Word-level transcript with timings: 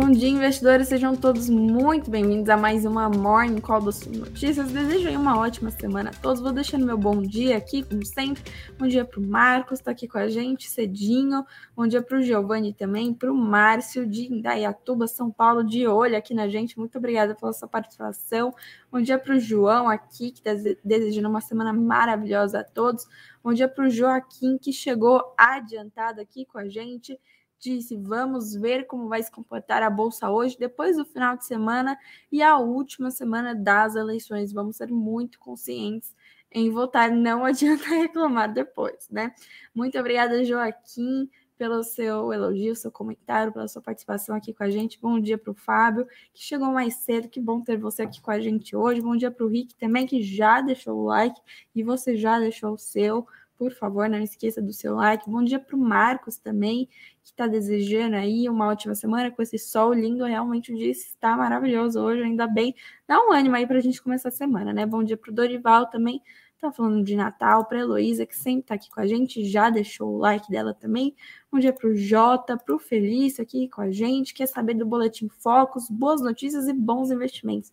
Bom 0.00 0.12
dia, 0.12 0.28
investidores. 0.28 0.86
Sejam 0.86 1.16
todos 1.16 1.50
muito 1.50 2.08
bem-vindos 2.08 2.48
a 2.48 2.56
mais 2.56 2.84
uma 2.84 3.10
Morning 3.10 3.60
Call 3.60 3.80
do 3.80 3.90
Sul 3.90 4.12
Notícias. 4.12 4.70
Desejo 4.70 5.10
uma 5.10 5.36
ótima 5.36 5.72
semana 5.72 6.10
a 6.10 6.12
todos. 6.12 6.40
Vou 6.40 6.52
deixando 6.52 6.86
meu 6.86 6.96
bom 6.96 7.20
dia 7.20 7.56
aqui, 7.56 7.82
como 7.82 8.06
sempre. 8.06 8.40
Bom 8.78 8.86
dia 8.86 9.04
para 9.04 9.18
o 9.18 9.26
Marcos, 9.26 9.80
está 9.80 9.90
aqui 9.90 10.06
com 10.06 10.16
a 10.16 10.28
gente 10.28 10.70
cedinho. 10.70 11.44
Bom 11.74 11.84
dia 11.84 12.00
para 12.00 12.16
o 12.16 12.22
Giovanni 12.22 12.72
também, 12.72 13.12
para 13.12 13.32
o 13.32 13.34
Márcio 13.34 14.06
de 14.06 14.32
Indaiatuba, 14.32 15.08
São 15.08 15.32
Paulo, 15.32 15.64
de 15.64 15.84
olho 15.88 16.16
aqui 16.16 16.32
na 16.32 16.46
gente. 16.46 16.78
Muito 16.78 16.96
obrigada 16.96 17.34
pela 17.34 17.52
sua 17.52 17.66
participação. 17.66 18.54
Bom 18.92 19.00
dia 19.00 19.18
para 19.18 19.34
o 19.34 19.40
João 19.40 19.88
aqui, 19.88 20.30
que 20.30 20.48
está 20.48 20.52
desejando 20.84 21.28
uma 21.28 21.40
semana 21.40 21.72
maravilhosa 21.72 22.60
a 22.60 22.64
todos. 22.64 23.04
Bom 23.42 23.52
dia 23.52 23.66
para 23.66 23.84
o 23.84 23.90
Joaquim, 23.90 24.58
que 24.58 24.72
chegou 24.72 25.34
adiantado 25.36 26.20
aqui 26.20 26.46
com 26.46 26.58
a 26.58 26.68
gente 26.68 27.18
disse: 27.60 27.96
vamos 27.96 28.54
ver 28.54 28.86
como 28.86 29.08
vai 29.08 29.22
se 29.22 29.30
comportar 29.30 29.82
a 29.82 29.90
bolsa 29.90 30.30
hoje, 30.30 30.58
depois 30.58 30.96
do 30.96 31.04
final 31.04 31.36
de 31.36 31.44
semana 31.44 31.98
e 32.30 32.42
a 32.42 32.56
última 32.58 33.10
semana 33.10 33.54
das 33.54 33.94
eleições. 33.94 34.52
Vamos 34.52 34.76
ser 34.76 34.90
muito 34.90 35.38
conscientes 35.38 36.14
em 36.50 36.70
votar, 36.70 37.10
não 37.10 37.44
adianta 37.46 37.88
reclamar 37.88 38.52
depois, 38.52 39.08
né? 39.10 39.34
Muito 39.74 39.98
obrigada, 39.98 40.44
Joaquim, 40.44 41.28
pelo 41.58 41.82
seu 41.82 42.32
elogio, 42.32 42.76
seu 42.76 42.90
comentário, 42.90 43.52
pela 43.52 43.66
sua 43.66 43.82
participação 43.82 44.36
aqui 44.36 44.54
com 44.54 44.62
a 44.62 44.70
gente. 44.70 45.00
Bom 45.00 45.18
dia 45.18 45.36
para 45.36 45.50
o 45.50 45.54
Fábio, 45.54 46.06
que 46.32 46.42
chegou 46.42 46.68
mais 46.68 46.94
cedo. 46.94 47.28
Que 47.28 47.40
bom 47.40 47.60
ter 47.60 47.76
você 47.76 48.02
aqui 48.02 48.20
com 48.20 48.30
a 48.30 48.38
gente 48.38 48.76
hoje. 48.76 49.00
Bom 49.00 49.16
dia 49.16 49.30
para 49.30 49.44
o 49.44 49.48
Rick 49.48 49.74
também, 49.74 50.06
que 50.06 50.22
já 50.22 50.60
deixou 50.60 50.96
o 50.96 51.04
like 51.04 51.40
e 51.74 51.82
você 51.82 52.16
já 52.16 52.38
deixou 52.38 52.74
o 52.74 52.78
seu 52.78 53.26
por 53.58 53.72
favor, 53.72 54.08
não 54.08 54.20
esqueça 54.20 54.62
do 54.62 54.72
seu 54.72 54.94
like. 54.94 55.28
Bom 55.28 55.42
dia 55.42 55.58
para 55.58 55.74
o 55.74 55.78
Marcos 55.78 56.38
também, 56.38 56.86
que 57.24 57.30
está 57.30 57.48
desejando 57.48 58.14
aí 58.14 58.48
uma 58.48 58.68
ótima 58.68 58.94
semana 58.94 59.32
com 59.32 59.42
esse 59.42 59.58
sol 59.58 59.92
lindo. 59.92 60.24
Realmente 60.24 60.72
o 60.72 60.76
dia 60.76 60.90
está 60.90 61.36
maravilhoso 61.36 62.00
hoje, 62.00 62.22
ainda 62.22 62.46
bem. 62.46 62.74
Dá 63.06 63.18
um 63.18 63.32
ânimo 63.32 63.56
aí 63.56 63.66
para 63.66 63.78
a 63.78 63.80
gente 63.80 64.00
começar 64.00 64.28
a 64.28 64.32
semana, 64.32 64.72
né? 64.72 64.86
Bom 64.86 65.02
dia 65.02 65.16
para 65.16 65.32
o 65.32 65.34
Dorival 65.34 65.86
também, 65.90 66.22
tá 66.60 66.70
falando 66.70 67.02
de 67.02 67.16
Natal, 67.16 67.64
para 67.64 67.78
a 67.78 67.80
Heloísa, 67.80 68.24
que 68.24 68.36
sempre 68.36 68.60
está 68.60 68.74
aqui 68.74 68.88
com 68.90 69.00
a 69.00 69.06
gente, 69.06 69.44
já 69.44 69.70
deixou 69.70 70.14
o 70.14 70.18
like 70.18 70.48
dela 70.48 70.72
também. 70.72 71.14
Bom 71.50 71.58
dia 71.58 71.72
para 71.72 71.88
o 71.88 71.96
Jota, 71.96 72.56
para 72.56 72.74
o 72.74 72.78
Felício 72.78 73.42
aqui 73.42 73.68
com 73.68 73.80
a 73.80 73.90
gente, 73.90 74.32
quer 74.32 74.46
saber 74.46 74.74
do 74.74 74.86
Boletim 74.86 75.28
Focos, 75.28 75.90
boas 75.90 76.20
notícias 76.20 76.68
e 76.68 76.72
bons 76.72 77.10
investimentos. 77.10 77.72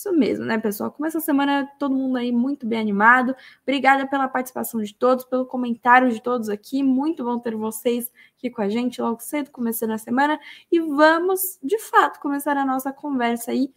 Isso 0.00 0.14
mesmo, 0.14 0.46
né, 0.46 0.56
pessoal? 0.56 0.90
Começa 0.90 1.18
a 1.18 1.20
semana 1.20 1.70
todo 1.78 1.94
mundo 1.94 2.16
aí 2.16 2.32
muito 2.32 2.66
bem 2.66 2.80
animado. 2.80 3.36
Obrigada 3.62 4.06
pela 4.06 4.26
participação 4.28 4.80
de 4.80 4.94
todos, 4.94 5.26
pelo 5.26 5.44
comentário 5.44 6.10
de 6.10 6.22
todos 6.22 6.48
aqui. 6.48 6.82
Muito 6.82 7.22
bom 7.22 7.38
ter 7.38 7.54
vocês 7.54 8.10
aqui 8.34 8.48
com 8.48 8.62
a 8.62 8.68
gente 8.70 8.98
logo 9.02 9.20
cedo, 9.20 9.50
começando 9.50 9.90
a 9.90 9.98
semana. 9.98 10.40
E 10.72 10.80
vamos, 10.80 11.58
de 11.62 11.78
fato, 11.78 12.18
começar 12.18 12.56
a 12.56 12.64
nossa 12.64 12.90
conversa 12.94 13.50
aí. 13.50 13.70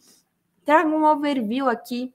Trago 0.64 0.92
um 0.92 1.04
overview 1.04 1.68
aqui 1.68 2.14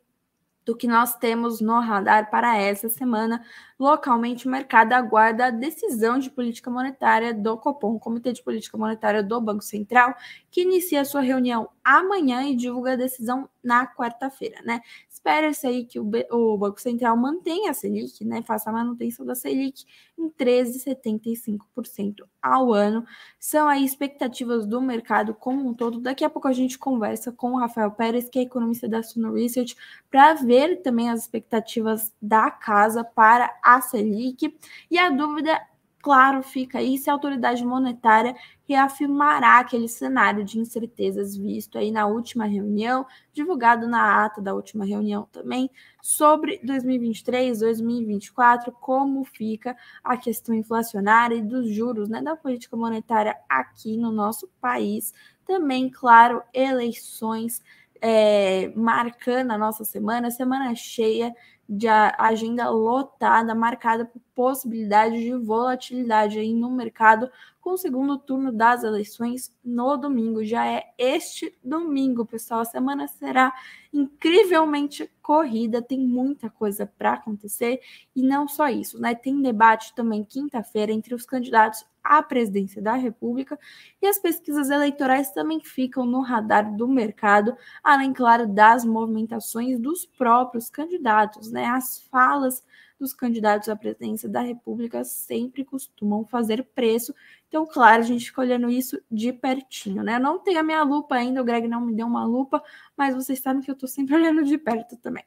do 0.69 0.77
que 0.77 0.87
nós 0.87 1.15
temos 1.17 1.63
no 1.63 1.81
radar 1.81 2.31
para 2.31 2.59
essa 2.59 2.91
semana. 2.91 3.43
Localmente, 3.81 4.47
o 4.47 4.51
mercado 4.51 4.93
aguarda 4.93 5.47
a 5.47 5.51
decisão 5.51 6.19
de 6.19 6.29
política 6.29 6.71
monetária 6.71 7.33
do 7.33 7.57
Copom, 7.57 7.99
Comitê 7.99 8.35
de 8.35 8.43
Política 8.43 8.77
Monetária 8.77 9.23
do 9.23 9.41
Banco 9.41 9.63
Central, 9.63 10.15
que 10.51 10.61
inicia 10.61 11.07
sua 11.07 11.23
reunião 11.23 11.71
amanhã 11.83 12.43
e 12.43 12.55
divulga 12.55 12.93
a 12.93 12.97
decisão 12.97 13.49
na 13.65 13.87
quarta-feira, 13.87 14.61
né? 14.63 14.83
Espera-se 15.29 15.67
aí 15.67 15.85
que 15.85 16.01
o, 16.01 16.11
o, 16.31 16.57
Banco 16.57 16.81
Central 16.81 17.15
mantenha 17.15 17.71
a 17.71 17.75
Selic, 17.75 18.25
né? 18.25 18.41
Faça 18.41 18.71
a 18.71 18.73
manutenção 18.73 19.27
da 19.27 19.35
Selic 19.35 19.85
em 20.19 20.31
13,75% 20.31 22.23
ao 22.41 22.73
ano. 22.73 23.05
São 23.39 23.69
aí 23.69 23.85
expectativas 23.85 24.65
do 24.67 24.81
mercado 24.81 25.35
como 25.35 25.69
um 25.69 25.75
todo. 25.75 26.01
Daqui 26.01 26.25
a 26.25 26.31
pouco 26.31 26.49
a 26.49 26.53
gente 26.55 26.79
conversa 26.79 27.31
com 27.31 27.53
o 27.53 27.59
Rafael 27.59 27.91
Pérez, 27.91 28.27
que 28.31 28.39
é 28.39 28.43
economista 28.43 28.89
da 28.89 29.03
Suno 29.03 29.35
Research, 29.35 29.77
para 30.11 30.33
ver 30.33 30.81
também 30.81 31.11
as 31.11 31.21
expectativas 31.21 32.11
da 32.23 32.51
casa 32.51 33.05
para 33.05 33.55
a 33.63 33.83
Selic. 33.83 34.57
E 34.91 34.99
a 34.99 35.11
dúvida 35.11 35.61
claro 36.09 36.43
fica 36.43 36.79
aí 36.79 36.97
se 36.97 37.11
a 37.11 37.13
autoridade 37.13 37.63
monetária 37.63 38.35
reafirmará 38.67 39.59
aquele 39.59 39.87
cenário 39.87 40.43
de 40.43 40.59
incertezas 40.59 41.37
visto 41.37 41.77
aí 41.77 41.91
na 41.91 42.07
última 42.07 42.47
reunião, 42.47 43.05
divulgado 43.31 43.87
na 43.87 44.25
ata 44.25 44.41
da 44.41 44.55
última 44.55 44.87
reunião 44.87 45.29
também, 45.31 45.71
sobre 46.01 46.61
2023, 46.65 47.59
2024, 47.59 48.73
como 48.73 49.23
fica 49.23 49.77
a 50.03 50.17
questão 50.17 50.55
inflacionária 50.55 51.35
e 51.35 51.43
dos 51.43 51.69
juros, 51.75 52.09
né, 52.09 52.23
da 52.23 52.35
política 52.35 52.75
monetária 52.75 53.37
aqui 53.47 53.99
no 53.99 54.11
nosso 54.11 54.49
país. 54.63 55.13
Também, 55.45 55.91
claro, 55.91 56.43
eleições 56.55 57.63
é, 58.01 58.73
marcando 58.75 59.51
a 59.51 59.59
nossa 59.59 59.85
semana, 59.85 60.31
semana 60.31 60.75
cheia 60.75 61.35
de 61.69 61.87
agenda 61.89 62.71
lotada, 62.71 63.55
marcada 63.55 64.05
por 64.07 64.21
possibilidade 64.35 65.19
de 65.19 65.35
volatilidade 65.35 66.39
aí 66.39 66.55
no 66.55 66.71
mercado, 66.71 67.31
com 67.69 67.75
o 67.75 67.77
segundo 67.77 68.17
turno 68.17 68.51
das 68.51 68.83
eleições 68.83 69.55
no 69.63 69.95
domingo. 69.99 70.43
Já 70.43 70.67
é 70.67 70.85
este 70.97 71.55
domingo, 71.63 72.25
pessoal. 72.25 72.61
A 72.61 72.65
semana 72.65 73.07
será 73.07 73.53
incrivelmente 73.93 75.11
corrida, 75.21 75.83
tem 75.83 76.01
muita 76.01 76.49
coisa 76.49 76.87
para 76.87 77.13
acontecer 77.13 77.83
e 78.17 78.23
não 78.23 78.49
só 78.49 78.71
isso, 78.71 78.99
né? 78.99 79.15
Tem 79.15 79.43
debate 79.43 79.95
também 79.95 80.25
quinta-feira 80.25 80.93
entre 80.93 81.15
os 81.15 81.27
candidatos 81.27 81.85
à 82.03 82.23
presidência 82.23 82.81
da 82.81 82.95
República 82.95 83.59
e 84.01 84.07
as 84.07 84.19
pesquisas 84.19 84.71
eleitorais 84.71 85.31
também 85.33 85.61
ficam 85.61 86.07
no 86.07 86.23
radar 86.23 86.75
do 86.75 86.89
mercado, 86.89 87.55
além, 87.85 88.15
claro, 88.15 88.47
das 88.47 88.83
movimentações 88.83 89.79
dos 89.79 90.07
próprios 90.07 90.71
candidatos, 90.71 91.53
né? 91.53 91.67
As 91.67 92.01
falas 92.11 92.65
dos 92.99 93.15
candidatos 93.15 93.69
à 93.69 93.77
presidência 93.77 94.29
da 94.29 94.41
República 94.41 95.05
sempre 95.05 95.65
costumam 95.65 96.25
fazer 96.25 96.65
preço. 96.75 97.15
Então, 97.49 97.67
claro, 97.67 98.03
a 98.03 98.05
gente 98.05 98.27
fica 98.27 98.43
olhando 98.43 98.69
isso 98.69 99.01
de 99.11 99.33
pertinho, 99.33 100.03
né? 100.03 100.19
Não 100.19 100.39
tenho 100.39 100.61
a 100.61 100.63
minha 100.63 100.83
lupa 100.83 101.15
ainda, 101.15 101.41
o 101.41 101.45
Greg 101.45 101.67
não 101.67 101.81
me 101.81 101.95
deu 101.95 102.07
uma 102.07 102.25
lupa, 102.25 102.63
mas 102.97 103.15
vocês 103.15 103.41
sabem 103.41 103.63
que 103.63 103.71
eu 103.71 103.75
estou 103.75 103.89
sempre 103.89 104.15
olhando 104.17 104.45
de 104.45 104.59
perto 104.59 104.97
também. 104.99 105.25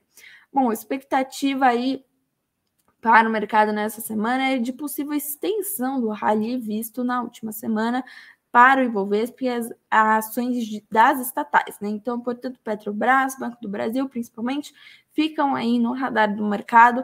Bom, 0.54 0.72
expectativa 0.72 1.66
aí 1.66 2.06
para 3.02 3.28
o 3.28 3.32
mercado 3.32 3.74
nessa 3.74 4.00
semana 4.02 4.50
é 4.52 4.58
de 4.60 4.72
possível 4.72 5.14
extensão 5.14 6.00
do 6.00 6.10
rally 6.10 6.58
visto 6.60 7.04
na 7.04 7.22
última 7.24 7.52
semana 7.52 8.04
para 8.52 8.82
o 8.82 8.84
Ibovespa 8.84 9.46
e 9.46 9.50
as, 9.50 9.70
ações 9.90 10.68
de, 10.68 10.86
das 10.92 11.20
estatais, 11.22 11.80
né? 11.80 11.90
Então, 11.90 12.20
portanto, 12.20 12.60
Petrobras, 12.64 13.38
Banco 13.40 13.58
do 13.62 13.70
Brasil, 13.70 14.08
principalmente, 14.10 14.74
ficam 15.14 15.56
aí 15.56 15.80
no 15.80 15.94
radar 15.94 16.36
do 16.36 16.46
mercado 16.46 17.04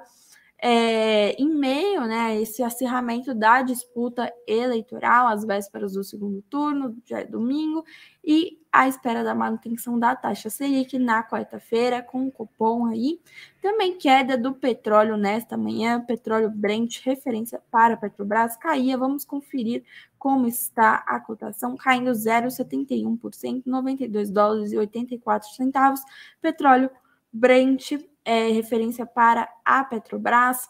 é, 0.59 1.33
em 1.33 1.53
meio 1.53 2.01
né, 2.07 2.19
a 2.19 2.35
esse 2.35 2.63
acirramento 2.63 3.33
da 3.33 3.61
disputa 3.61 4.31
eleitoral, 4.47 5.27
às 5.27 5.45
vésperas 5.45 5.93
do 5.93 6.03
segundo 6.03 6.41
turno, 6.49 6.97
já 7.05 7.19
é 7.19 7.25
domingo, 7.25 7.83
e 8.23 8.59
à 8.71 8.87
espera 8.87 9.23
da 9.23 9.35
manutenção 9.35 9.99
da 9.99 10.15
taxa 10.15 10.49
Selic 10.49 10.97
na 10.97 11.23
quarta-feira, 11.23 12.01
com 12.01 12.27
o 12.27 12.31
cupom 12.31 12.87
aí. 12.87 13.21
Também 13.61 13.97
queda 13.97 14.37
do 14.37 14.53
petróleo 14.53 15.15
nesta 15.15 15.55
manhã, 15.55 16.01
petróleo 16.01 16.49
Brent, 16.49 17.01
referência 17.03 17.61
para 17.71 17.95
Petrobras, 17.95 18.57
caía. 18.57 18.97
Vamos 18.97 19.23
conferir 19.23 19.83
como 20.17 20.47
está 20.47 21.03
a 21.07 21.19
cotação, 21.19 21.75
caindo 21.75 22.11
0,71%, 22.11 23.63
92 23.65 24.31
dólares 24.31 24.71
e 24.71 24.77
84 24.77 25.49
centavos. 25.49 26.01
Petróleo 26.41 26.89
Brent 27.31 27.91
é, 28.27 28.49
referência 28.49 29.05
para 29.05 29.49
a 29.63 29.85
Petrobras. 29.85 30.69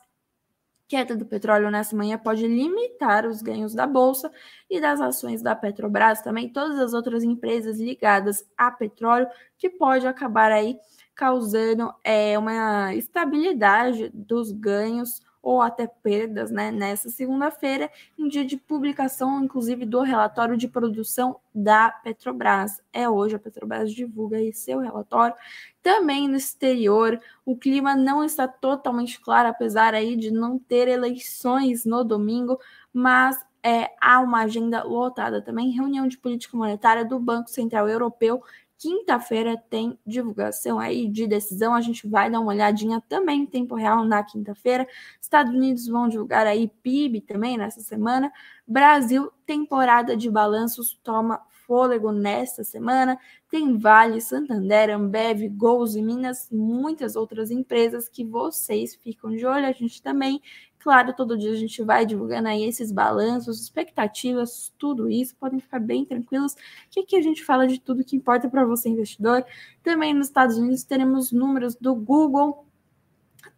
Queda 0.88 1.18
do 1.18 1.26
petróleo 1.26 1.72
nessa 1.72 1.96
manhã 1.98 2.18
pode 2.18 2.48
limitar 2.48 3.26
os 3.26 3.42
ganhos 3.42 3.74
da 3.74 3.88
bolsa 3.88 4.32
e 4.70 4.80
das 4.80 5.02
ações 5.02 5.42
da 5.42 5.56
Petrobras, 5.56 6.22
também 6.22 6.48
todas 6.48 6.80
as 6.80 6.94
outras 6.94 7.24
empresas 7.24 7.80
ligadas 7.80 8.48
a 8.56 8.72
petróleo, 8.72 9.28
que 9.58 9.70
pode 9.70 10.06
acabar 10.06 10.52
aí 10.52 10.80
causando 11.16 11.92
é, 12.04 12.38
uma 12.38 12.94
estabilidade 12.94 14.10
dos 14.14 14.52
ganhos 14.52 15.20
ou 15.42 15.62
até 15.62 15.88
perdas 15.88 16.52
né, 16.52 16.72
nessa 16.72 17.10
segunda-feira, 17.10 17.90
em 18.18 18.28
dia 18.28 18.46
de 18.46 18.58
publicação, 18.58 19.44
inclusive, 19.44 19.86
do 19.86 20.02
relatório 20.02 20.58
de 20.58 20.68
produção 20.68 21.40
da 21.54 21.90
Petrobras. 21.90 22.82
É 22.92 23.10
hoje, 23.10 23.36
a 23.36 23.40
Petrobras 23.40 23.94
divulga 23.94 24.38
aí 24.38 24.52
seu 24.54 24.80
relatório. 24.80 25.36
Também 25.82 26.28
no 26.28 26.36
exterior, 26.36 27.20
o 27.46 27.56
clima 27.56 27.96
não 27.96 28.24
está 28.24 28.48
totalmente 28.48 29.20
claro, 29.20 29.50
apesar 29.50 29.94
aí 29.94 30.16
de 30.16 30.32
não 30.32 30.60
ter 30.60 30.88
eleições 30.88 31.86
no 31.86 32.04
domingo, 32.04 32.60
mas 32.92 33.38
é, 33.64 33.92
há 34.00 34.20
uma 34.20 34.44
agenda 34.44 34.84
lotada 34.84 35.42
também, 35.42 35.72
reunião 35.72 36.08
de 36.08 36.18
política 36.18 36.56
monetária 36.56 37.04
do 37.04 37.20
Banco 37.20 37.50
Central 37.50 37.90
Europeu 37.90 38.42
Quinta-feira 38.78 39.58
tem 39.70 39.98
divulgação 40.06 40.80
aí 40.80 41.08
de 41.08 41.26
decisão. 41.26 41.74
A 41.74 41.82
gente 41.82 42.08
vai 42.08 42.30
dar 42.30 42.40
uma 42.40 42.52
olhadinha 42.52 43.02
também 43.10 43.42
em 43.42 43.46
tempo 43.46 43.76
real 43.76 44.06
na 44.06 44.24
quinta-feira. 44.24 44.88
Estados 45.20 45.54
Unidos 45.54 45.88
vão 45.88 46.08
divulgar 46.08 46.46
aí 46.46 46.68
PIB 46.84 47.22
também 47.22 47.58
nessa 47.58 47.82
semana. 47.82 48.32
Brasil, 48.68 49.32
temporada 49.46 50.16
de 50.16 50.30
balanços 50.30 50.94
toma 51.04 51.42
fôlego 51.68 52.12
nesta 52.12 52.64
semana. 52.64 53.20
Tem 53.50 53.78
Vale, 53.78 54.22
Santander, 54.22 54.90
Ambev, 54.90 55.50
Gols 55.50 55.96
e 55.96 56.02
Minas, 56.02 56.50
muitas 56.52 57.16
outras 57.16 57.52
empresas 57.52 58.08
que 58.08 58.24
vocês 58.24 58.96
ficam 58.96 59.36
de 59.36 59.46
olho. 59.46 59.66
A 59.66 59.72
gente 59.72 60.02
também, 60.02 60.42
claro, 60.88 61.12
todo 61.12 61.38
dia 61.38 61.52
a 61.52 61.56
gente 61.56 61.84
vai 61.84 62.06
divulgando 62.06 62.48
aí 62.48 62.64
esses 62.64 62.94
balanços, 62.94 63.62
expectativas, 63.62 64.74
tudo 64.78 65.10
isso. 65.10 65.36
Podem 65.36 65.60
ficar 65.60 65.82
bem 65.82 66.06
tranquilos 66.06 66.56
que 66.90 67.02
aqui 67.02 67.18
a 67.18 67.22
gente 67.22 67.44
fala 67.44 67.68
de 67.68 67.78
tudo 67.78 68.06
que 68.06 68.16
importa 68.16 68.50
para 68.50 68.64
você, 68.64 68.88
investidor. 68.88 69.46
Também 69.84 70.14
nos 70.14 70.28
Estados 70.28 70.58
Unidos 70.58 70.86
teremos 70.86 71.34
números 71.34 71.76
do 71.76 71.94
Google, 71.94 72.66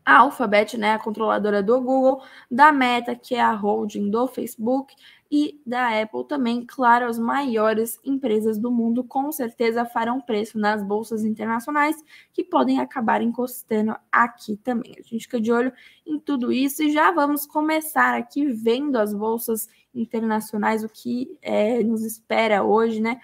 a 0.03 0.21
Alphabet, 0.21 0.75
né, 0.75 0.93
a 0.93 0.97
controladora 0.97 1.61
do 1.61 1.79
Google, 1.79 2.23
da 2.49 2.71
Meta, 2.71 3.13
que 3.13 3.35
é 3.35 3.41
a 3.41 3.53
holding 3.53 4.09
do 4.09 4.27
Facebook, 4.27 4.95
e 5.31 5.61
da 5.65 6.01
Apple 6.01 6.25
também, 6.27 6.65
claro, 6.65 7.05
as 7.05 7.19
maiores 7.19 7.99
empresas 8.03 8.57
do 8.57 8.71
mundo 8.71 9.03
com 9.03 9.31
certeza 9.31 9.85
farão 9.85 10.19
preço 10.19 10.57
nas 10.57 10.83
bolsas 10.83 11.23
internacionais 11.23 11.95
que 12.33 12.43
podem 12.43 12.79
acabar 12.79 13.21
encostando 13.21 13.95
aqui 14.11 14.57
também. 14.57 14.95
A 14.97 15.01
gente 15.03 15.25
fica 15.25 15.39
de 15.39 15.51
olho 15.51 15.71
em 16.05 16.19
tudo 16.19 16.51
isso 16.51 16.81
e 16.81 16.91
já 16.91 17.11
vamos 17.11 17.45
começar 17.45 18.15
aqui 18.15 18.47
vendo 18.47 18.97
as 18.97 19.13
bolsas 19.13 19.69
internacionais, 19.93 20.83
o 20.83 20.89
que 20.89 21.37
é, 21.41 21.83
nos 21.83 22.03
espera 22.03 22.63
hoje, 22.63 22.99
né? 22.99 23.21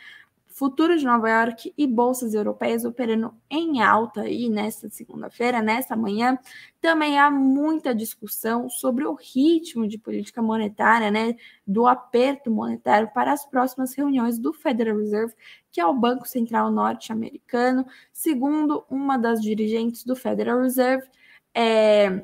Futuros 0.57 1.01
de 1.01 1.05
Nova 1.05 1.29
York 1.29 1.73
e 1.77 1.85
bolsas 1.85 2.33
europeias 2.33 2.85
operando 2.85 3.35
em 3.49 3.81
alta 3.81 4.21
aí 4.21 4.49
nesta 4.49 4.89
segunda-feira, 4.89 5.61
nesta 5.61 5.97
manhã. 5.97 6.39
Também 6.79 7.19
há 7.19 7.29
muita 7.29 7.93
discussão 7.93 8.69
sobre 8.69 9.03
o 9.03 9.15
ritmo 9.15 9.85
de 9.85 9.97
política 9.97 10.41
monetária, 10.41 11.11
né, 11.11 11.35
do 11.67 11.85
aperto 11.85 12.49
monetário 12.49 13.11
para 13.13 13.33
as 13.33 13.45
próximas 13.45 13.93
reuniões 13.93 14.39
do 14.39 14.53
Federal 14.53 14.97
Reserve, 14.97 15.33
que 15.69 15.81
é 15.81 15.85
o 15.85 15.93
Banco 15.93 16.25
Central 16.25 16.71
Norte-Americano. 16.71 17.85
Segundo 18.13 18.85
uma 18.89 19.17
das 19.17 19.41
dirigentes 19.41 20.05
do 20.05 20.15
Federal 20.15 20.61
Reserve, 20.61 21.05
é, 21.53 22.23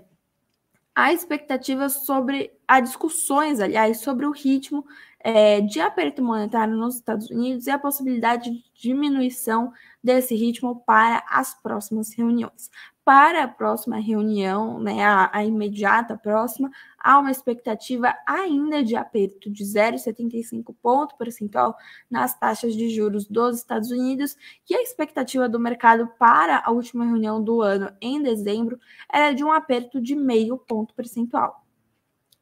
há 0.95 1.12
expectativas 1.12 2.06
sobre, 2.06 2.54
há 2.66 2.80
discussões, 2.80 3.60
aliás, 3.60 4.00
sobre 4.00 4.25
o 4.25 4.31
ritmo 4.31 4.86
é, 5.23 5.62
de 5.62 5.79
aperto 5.79 6.23
monetário 6.23 6.75
nos 6.75 6.95
Estados 6.95 7.29
Unidos 7.29 7.68
e 7.68 7.71
a 7.71 7.79
possibilidade 7.79 8.51
de 8.51 8.63
diminuição 8.73 9.71
desse 10.03 10.35
ritmo 10.35 10.83
para 10.85 11.23
as 11.29 11.53
próximas 11.62 12.13
reuniões. 12.13 12.69
Para 13.03 13.44
a 13.44 13.47
próxima 13.47 13.97
reunião, 14.00 14.79
né, 14.79 15.03
a, 15.03 15.29
a 15.33 15.44
imediata 15.44 16.15
próxima, 16.15 16.69
há 16.97 17.19
uma 17.19 17.31
expectativa 17.31 18.15
ainda 18.27 18.83
de 18.83 18.95
aperto 18.95 19.50
de 19.50 19.63
0,75 19.63 20.75
ponto 20.81 21.18
percentual 21.18 21.75
nas 22.09 22.38
taxas 22.38 22.75
de 22.75 22.89
juros 22.89 23.27
dos 23.27 23.57
Estados 23.57 23.89
Unidos, 23.89 24.38
e 24.69 24.75
a 24.75 24.81
expectativa 24.81 25.50
do 25.50 25.59
mercado 25.59 26.07
para 26.19 26.62
a 26.63 26.71
última 26.71 27.06
reunião 27.06 27.44
do 27.44 27.62
ano, 27.62 27.91
em 28.00 28.21
dezembro, 28.21 28.79
era 29.12 29.33
de 29.33 29.44
um 29.44 29.51
aperto 29.51 30.00
de 30.00 30.15
meio 30.15 30.57
ponto 30.57 30.94
percentual. 30.94 31.65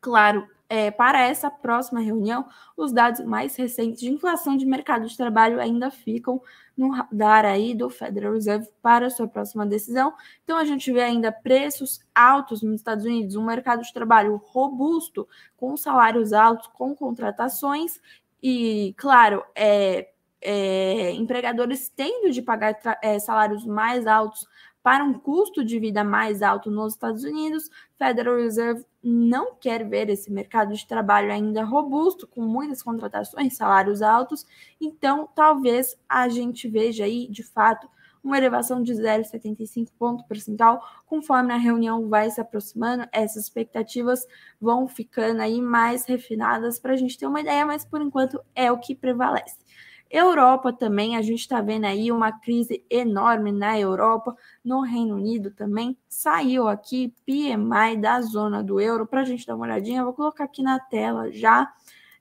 Claro, 0.02 0.48
é, 0.70 0.92
para 0.92 1.22
essa 1.24 1.50
próxima 1.50 2.00
reunião, 2.00 2.46
os 2.78 2.94
dados 2.94 3.26
mais 3.26 3.56
recentes 3.56 4.00
de 4.00 4.10
inflação 4.10 4.56
de 4.56 4.66
mercado 4.68 5.08
de 5.08 5.18
trabalho 5.18 5.60
ainda 5.60 5.90
ficam 5.90 6.40
no 6.78 6.92
radar 6.92 7.44
aí 7.44 7.74
do 7.74 7.90
Federal 7.90 8.34
Reserve 8.34 8.70
para 8.82 9.10
sua 9.10 9.28
próxima 9.28 9.66
decisão. 9.66 10.14
Então 10.44 10.58
a 10.58 10.64
gente 10.64 10.92
vê 10.94 11.02
ainda 11.02 11.32
preços 11.32 12.00
altos 12.14 12.62
nos 12.62 12.76
Estados 12.76 13.04
Unidos, 13.04 13.36
um 13.36 13.44
mercado 13.44 13.82
de 13.82 13.92
trabalho 13.92 14.38
robusto, 14.38 15.28
com 15.58 15.76
salários 15.76 16.32
altos, 16.32 16.68
com 16.68 16.96
contratações 16.96 18.00
e, 18.42 18.94
claro, 18.96 19.44
é, 19.56 20.10
é, 20.42 21.12
empregadores 21.12 21.90
tendo 21.90 22.32
de 22.32 22.42
pagar 22.42 22.80
é, 23.02 23.20
salários 23.20 23.66
mais 23.66 24.08
altos 24.08 24.48
para 24.82 25.04
um 25.04 25.14
custo 25.14 25.64
de 25.64 25.80
vida 25.80 26.04
mais 26.04 26.42
alto 26.42 26.72
nos 26.72 26.94
Estados 26.94 27.24
Unidos, 27.24 27.70
Federal 27.98 28.38
Reserve 28.38 28.86
não 29.04 29.56
quer 29.56 29.88
ver 29.88 30.10
esse 30.10 30.32
mercado 30.32 30.74
de 30.74 30.88
trabalho 30.88 31.32
ainda 31.32 31.64
robusto, 31.64 32.28
com 32.28 32.42
muitas 32.42 32.84
contratações, 32.84 33.56
salários 33.56 34.02
altos, 34.02 34.46
então 34.80 35.30
talvez 35.36 35.98
a 36.08 36.28
gente 36.30 36.68
veja 36.68 37.06
aí, 37.06 37.28
de 37.30 37.44
fato, 37.44 37.88
uma 38.24 38.38
elevação 38.38 38.84
de 38.84 38.94
0,75 38.94 39.90
ponto 39.98 40.26
percentual, 40.28 40.84
conforme 41.06 41.54
a 41.54 41.58
reunião 41.58 42.10
vai 42.10 42.30
se 42.30 42.42
aproximando, 42.42 43.08
essas 43.12 43.44
expectativas 43.44 44.26
vão 44.60 44.88
ficando 44.88 45.42
aí 45.42 45.62
mais 45.62 46.06
refinadas 46.06 46.80
para 46.80 46.94
a 46.94 46.98
gente 46.98 47.18
ter 47.18 47.28
uma 47.28 47.40
ideia, 47.40 47.66
mas 47.66 47.86
por 47.86 48.02
enquanto 48.02 48.42
é 48.54 48.72
o 48.72 48.78
que 48.78 48.94
prevalece. 48.94 49.58
Europa 50.10 50.74
também, 50.74 51.16
a 51.16 51.22
gente 51.22 51.42
está 51.42 51.62
vendo 51.62 51.86
aí 51.86 52.12
uma 52.12 52.32
crise 52.32 52.84
enorme 52.90 53.52
na 53.52 53.80
Europa, 53.80 54.36
no 54.64 54.82
Reino 54.82 55.16
Unido 55.16 55.52
também. 55.52 55.96
Saiu 56.08 56.68
aqui 56.68 57.14
PMI 57.26 57.98
da 57.98 58.20
zona 58.22 58.64
do 58.64 58.82
euro, 58.82 59.06
para 59.06 59.22
a 59.22 59.26
gente 59.26 59.46
dar 59.46 59.56
uma 59.56 59.66
olhadinha, 59.66 60.04
vou 60.04 60.14
colocar 60.14 60.46
aqui 60.46 60.64
na 60.64 60.80
tela 60.80 61.32
já. 61.32 61.72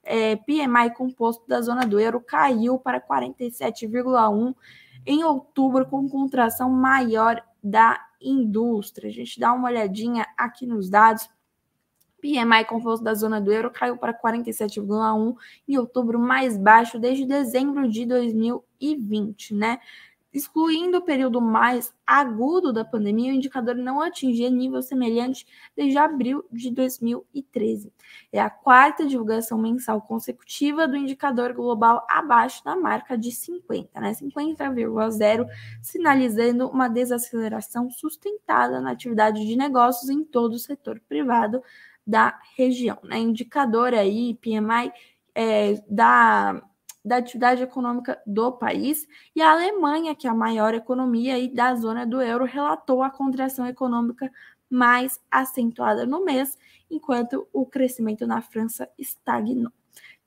É, 0.03 0.35
PMI 0.35 0.93
composto 0.95 1.47
da 1.47 1.61
zona 1.61 1.85
do 1.85 1.99
euro 1.99 2.21
caiu 2.21 2.77
para 2.77 3.01
47,1 3.01 4.55
em 5.05 5.23
outubro, 5.23 5.85
com 5.85 6.07
contração 6.07 6.69
maior 6.69 7.43
da 7.63 7.99
indústria. 8.21 9.09
A 9.09 9.13
gente 9.13 9.39
dá 9.39 9.51
uma 9.51 9.67
olhadinha 9.67 10.25
aqui 10.37 10.65
nos 10.65 10.89
dados 10.89 11.27
PMI 12.21 12.65
composto 12.65 13.03
da 13.03 13.13
zona 13.13 13.39
do 13.39 13.51
euro 13.51 13.71
caiu 13.71 13.97
para 13.97 14.13
47,1 14.13 15.35
em 15.67 15.77
outubro, 15.77 16.19
mais 16.19 16.57
baixo 16.57 16.99
desde 16.99 17.25
dezembro 17.25 17.89
de 17.89 18.05
2020, 18.05 19.53
né? 19.53 19.79
Excluindo 20.31 20.99
o 20.99 21.01
período 21.01 21.41
mais 21.41 21.91
agudo 22.05 22.71
da 22.71 22.85
pandemia, 22.85 23.31
o 23.31 23.35
indicador 23.35 23.73
não 23.73 23.99
atingia 23.99 24.47
nível 24.47 24.79
semelhante 24.79 25.43
desde 25.75 25.97
abril 25.97 26.45
de 26.51 26.69
2013. 26.69 27.91
É 28.31 28.39
a 28.39 28.47
quarta 28.47 29.07
divulgação 29.07 29.57
mensal 29.57 29.99
consecutiva 30.03 30.87
do 30.87 30.95
indicador 30.95 31.51
global 31.53 32.05
abaixo 32.07 32.63
da 32.63 32.75
marca 32.75 33.17
de 33.17 33.31
50, 33.31 33.99
né? 33.99 34.13
50,0, 34.13 35.47
sinalizando 35.81 36.69
uma 36.69 36.87
desaceleração 36.87 37.89
sustentada 37.89 38.79
na 38.79 38.91
atividade 38.91 39.43
de 39.43 39.55
negócios 39.55 40.11
em 40.11 40.23
todo 40.23 40.53
o 40.53 40.59
setor 40.59 41.01
privado, 41.09 41.63
da 42.09 42.39
região. 42.55 42.97
Né? 43.03 43.19
Indicador 43.19 43.93
aí, 43.93 44.33
PMI, 44.41 44.91
é, 45.35 45.75
da, 45.87 46.59
da 47.05 47.17
atividade 47.17 47.61
econômica 47.61 48.19
do 48.25 48.51
país. 48.51 49.07
E 49.35 49.41
a 49.43 49.51
Alemanha, 49.51 50.15
que 50.15 50.25
é 50.25 50.29
a 50.31 50.33
maior 50.33 50.73
economia 50.73 51.35
aí 51.35 51.47
da 51.47 51.75
zona 51.75 52.07
do 52.07 52.19
euro, 52.19 52.45
relatou 52.45 53.03
a 53.03 53.11
contração 53.11 53.67
econômica 53.67 54.31
mais 54.67 55.19
acentuada 55.29 56.05
no 56.07 56.25
mês, 56.25 56.57
enquanto 56.89 57.47
o 57.53 57.63
crescimento 57.63 58.25
na 58.25 58.41
França 58.41 58.89
estagnou. 58.97 59.71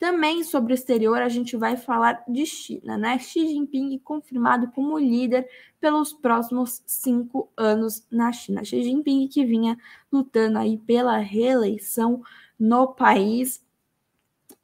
Também 0.02 0.42
sobre 0.42 0.73
o 0.73 0.75
exterior, 0.75 1.23
a 1.23 1.28
gente 1.28 1.56
vai 1.56 1.76
falar 1.76 2.25
de 2.26 2.44
China, 2.44 2.99
né? 2.99 3.21
Xi 3.21 3.47
Jinping 3.47 4.00
confirmado 4.00 4.68
como 4.73 4.99
líder 4.99 5.49
pelos 5.78 6.12
próximos 6.12 6.82
cinco 6.85 7.52
anos 7.56 8.04
na 8.11 8.32
China. 8.32 8.64
Xi 8.64 8.82
Jinping 8.82 9.28
que 9.28 9.44
vinha 9.44 9.78
lutando 10.11 10.59
aí 10.59 10.76
pela 10.76 11.18
reeleição 11.18 12.21
no 12.59 12.88
país 12.88 13.64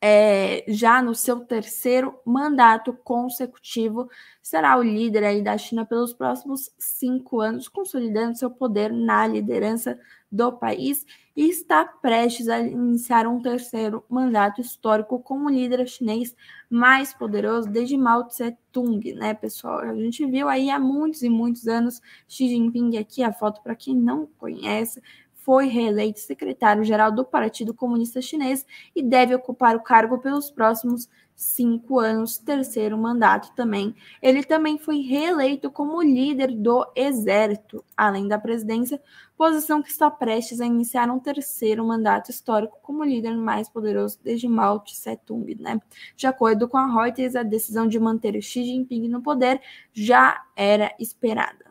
é, 0.01 0.65
já 0.67 1.01
no 1.01 1.15
seu 1.15 1.39
terceiro 1.39 2.19
mandato 2.25 2.93
consecutivo, 2.93 4.11
será 4.43 4.77
o 4.77 4.83
líder 4.83 5.23
aí 5.23 5.41
da 5.41 5.57
China 5.57 5.87
pelos 5.87 6.13
próximos 6.13 6.69
cinco 6.77 7.41
anos, 7.41 7.69
consolidando 7.69 8.37
seu 8.37 8.51
poder 8.51 8.93
na 8.93 9.25
liderança 9.25 10.01
do 10.31 10.53
país 10.53 11.07
e 11.35 11.49
está 11.49 11.85
prestes 11.85 12.49
a 12.49 12.61
iniciar 12.61 13.27
um 13.27 13.41
terceiro 13.41 14.05
mandato 14.09 14.61
histórico 14.61 15.19
como 15.21 15.49
líder 15.49 15.87
chinês 15.89 16.35
mais 16.69 17.15
poderoso 17.15 17.71
desde 17.71 17.97
Mao 17.97 18.25
Tse 18.25 18.57
Tung, 18.71 19.01
né, 19.15 19.35
pessoal? 19.35 19.79
A 19.79 19.95
gente 19.95 20.27
viu 20.27 20.49
aí 20.49 20.69
há 20.71 20.79
muitos 20.79 21.23
e 21.23 21.29
muitos 21.29 21.67
anos 21.67 22.01
Xi 22.29 22.49
Jinping 22.49 22.99
aqui 22.99 23.23
a 23.23 23.33
foto 23.33 23.63
para 23.63 23.75
quem 23.75 23.97
não 23.97 24.27
conhece, 24.39 25.03
foi 25.49 25.67
reeleito 25.67 26.21
secretário-geral 26.21 27.11
do 27.11 27.25
Partido 27.25 27.73
Comunista 27.73 28.21
Chinês 28.21 28.67
e 28.95 29.03
deve 29.03 29.35
ocupar 29.35 29.75
o 29.77 29.83
cargo 29.83 30.19
pelos 30.19 30.51
próximos 30.51 31.09
cinco 31.39 32.01
anos, 32.01 32.37
terceiro 32.37 32.99
mandato 32.99 33.55
também. 33.55 33.95
Ele 34.21 34.43
também 34.43 34.77
foi 34.77 35.03
reeleito 35.03 35.71
como 35.71 36.03
líder 36.03 36.51
do 36.51 36.85
Exército, 36.97 37.85
além 37.97 38.27
da 38.27 38.37
presidência, 38.41 39.01
posição 39.37 39.81
que 39.81 39.89
está 39.89 40.11
prestes 40.11 40.61
a 40.61 40.67
iniciar 40.67 41.09
um 41.09 41.21
terceiro 41.21 41.87
mandato 41.87 42.29
histórico 42.29 42.81
como 42.83 43.05
líder 43.05 43.37
mais 43.37 43.69
poderoso 43.69 44.19
desde 44.21 44.49
Mao 44.49 44.81
Tse-tung. 44.81 45.55
Né? 45.61 45.81
De 46.17 46.27
acordo 46.27 46.67
com 46.67 46.77
a 46.77 46.87
Reuters, 46.93 47.37
a 47.37 47.45
decisão 47.45 47.87
de 47.87 48.01
manter 48.01 48.43
Xi 48.43 48.65
Jinping 48.65 49.07
no 49.07 49.23
poder 49.23 49.61
já 49.93 50.45
era 50.57 50.93
esperada. 50.99 51.67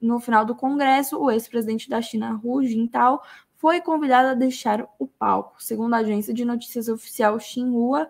no 0.00 0.20
final 0.20 0.44
do 0.44 0.54
Congresso, 0.54 1.18
o 1.18 1.28
ex-presidente 1.28 1.90
da 1.90 2.00
China, 2.00 2.40
Hu 2.42 2.62
Jintao, 2.62 3.20
foi 3.56 3.80
convidado 3.80 4.28
a 4.28 4.34
deixar 4.34 4.88
o 4.96 5.08
palco. 5.08 5.60
Segundo 5.60 5.94
a 5.94 5.98
agência 5.98 6.32
de 6.32 6.44
notícias 6.44 6.88
oficial 6.88 7.38
Xinhua, 7.40 8.08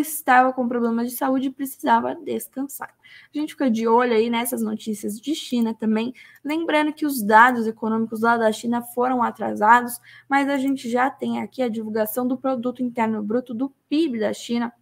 Estava 0.00 0.52
com 0.52 0.66
problemas 0.66 1.10
de 1.10 1.16
saúde 1.16 1.48
e 1.48 1.52
precisava 1.52 2.14
descansar. 2.14 2.92
A 3.34 3.38
gente 3.38 3.52
fica 3.52 3.70
de 3.70 3.86
olho 3.86 4.12
aí 4.12 4.28
nessas 4.28 4.60
notícias 4.60 5.20
de 5.20 5.34
China 5.34 5.72
também, 5.72 6.12
lembrando 6.44 6.92
que 6.92 7.06
os 7.06 7.22
dados 7.22 7.66
econômicos 7.66 8.22
lá 8.22 8.36
da 8.36 8.50
China 8.50 8.82
foram 8.82 9.22
atrasados, 9.22 10.00
mas 10.28 10.48
a 10.48 10.58
gente 10.58 10.90
já 10.90 11.08
tem 11.08 11.40
aqui 11.40 11.62
a 11.62 11.68
divulgação 11.68 12.26
do 12.26 12.36
produto 12.36 12.82
interno 12.82 13.22
bruto 13.22 13.54
do 13.54 13.72
PIB 13.88 14.18
da 14.18 14.32
China, 14.32 14.72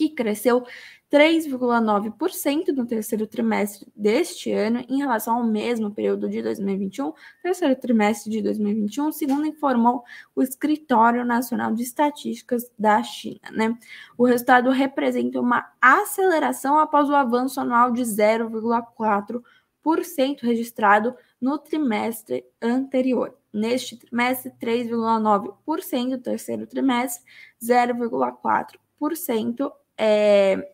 que 0.00 0.14
cresceu 0.14 0.64
3,9% 1.12 2.68
no 2.68 2.86
terceiro 2.86 3.26
trimestre 3.26 3.86
deste 3.94 4.50
ano 4.50 4.82
em 4.88 4.96
relação 4.96 5.36
ao 5.36 5.44
mesmo 5.44 5.90
período 5.90 6.26
de 6.26 6.40
2021, 6.40 7.12
terceiro 7.42 7.76
trimestre 7.76 8.30
de 8.30 8.40
2021, 8.40 9.12
segundo 9.12 9.44
informou 9.44 10.02
o 10.34 10.42
Escritório 10.42 11.22
Nacional 11.22 11.74
de 11.74 11.82
Estatísticas 11.82 12.64
da 12.78 13.02
China. 13.02 13.40
Né? 13.52 13.76
O 14.16 14.24
resultado 14.24 14.70
representa 14.70 15.38
uma 15.38 15.70
aceleração 15.82 16.78
após 16.78 17.10
o 17.10 17.14
avanço 17.14 17.60
anual 17.60 17.92
de 17.92 18.00
0,4% 18.00 19.42
registrado 20.40 21.14
no 21.38 21.58
trimestre 21.58 22.42
anterior. 22.62 23.36
Neste 23.52 23.98
trimestre, 23.98 24.50
3,9%, 24.62 26.22
terceiro 26.22 26.66
trimestre, 26.66 27.22
0,4% 27.62 29.70
é, 30.00 30.66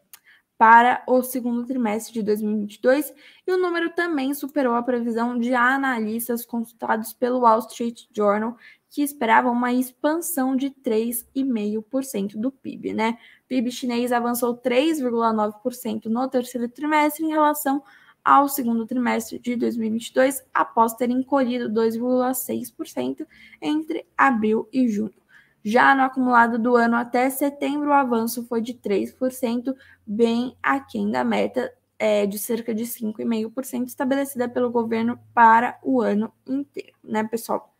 para 0.56 1.02
o 1.06 1.21
segundo 1.23 1.66
trimestre 1.66 2.14
de 2.14 2.23
2022 2.23 3.12
e 3.45 3.52
o 3.52 3.59
número 3.59 3.90
também 3.90 4.33
superou 4.33 4.75
a 4.75 4.83
previsão 4.83 5.37
de 5.37 5.52
analistas 5.52 6.47
consultados 6.47 7.12
pelo 7.12 7.40
Wall 7.40 7.59
Street 7.59 8.04
Journal, 8.16 8.56
que 8.88 9.02
esperavam 9.02 9.52
uma 9.52 9.73
expansão 9.73 10.54
de 10.54 10.71
3,5% 10.71 12.37
do 12.37 12.52
PIB, 12.52 12.95
né? 12.95 13.18
O 13.45 13.49
PIB 13.49 13.71
chinês 13.71 14.12
avançou 14.12 14.56
3,9% 14.56 16.06
no 16.06 16.28
terceiro 16.28 16.68
trimestre 16.68 17.25
em 17.25 17.28
relação 17.28 17.83
ao 18.25 18.49
segundo 18.49 18.87
trimestre 18.87 19.38
de 19.38 19.56
2022, 19.56 20.42
após 20.54 20.95
ter 20.95 21.11
encolhido 21.11 21.68
2,6% 21.68 23.26
entre 23.61 24.06
abril 24.16 24.68
e 24.73 24.88
junho. 24.88 25.25
Já 25.68 25.96
no 25.96 26.04
acumulado 26.04 26.61
do 26.61 26.76
ano 26.76 26.94
até 26.94 27.28
setembro, 27.28 27.88
o 27.88 27.92
avanço 27.92 28.44
foi 28.44 28.61
de 28.61 28.73
3%, 28.73 29.75
bem 30.06 30.56
aquém 30.62 31.11
da 31.11 31.25
meta 31.25 31.75
é, 31.99 32.25
de 32.25 32.38
cerca 32.38 32.73
de 32.73 32.85
5,5% 32.85 33.88
estabelecida 33.88 34.49
pelo 34.49 34.70
governo 34.70 35.18
para 35.35 35.76
o 35.82 36.00
ano 36.00 36.32
inteiro, 36.46 36.92
né, 37.02 37.25
pessoal? 37.25 37.75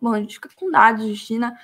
Bom, 0.00 0.12
a 0.12 0.20
gente 0.20 0.36
fica 0.36 0.48
com 0.54 0.70
dados 0.70 1.04
de 1.04 1.16
China 1.16 1.58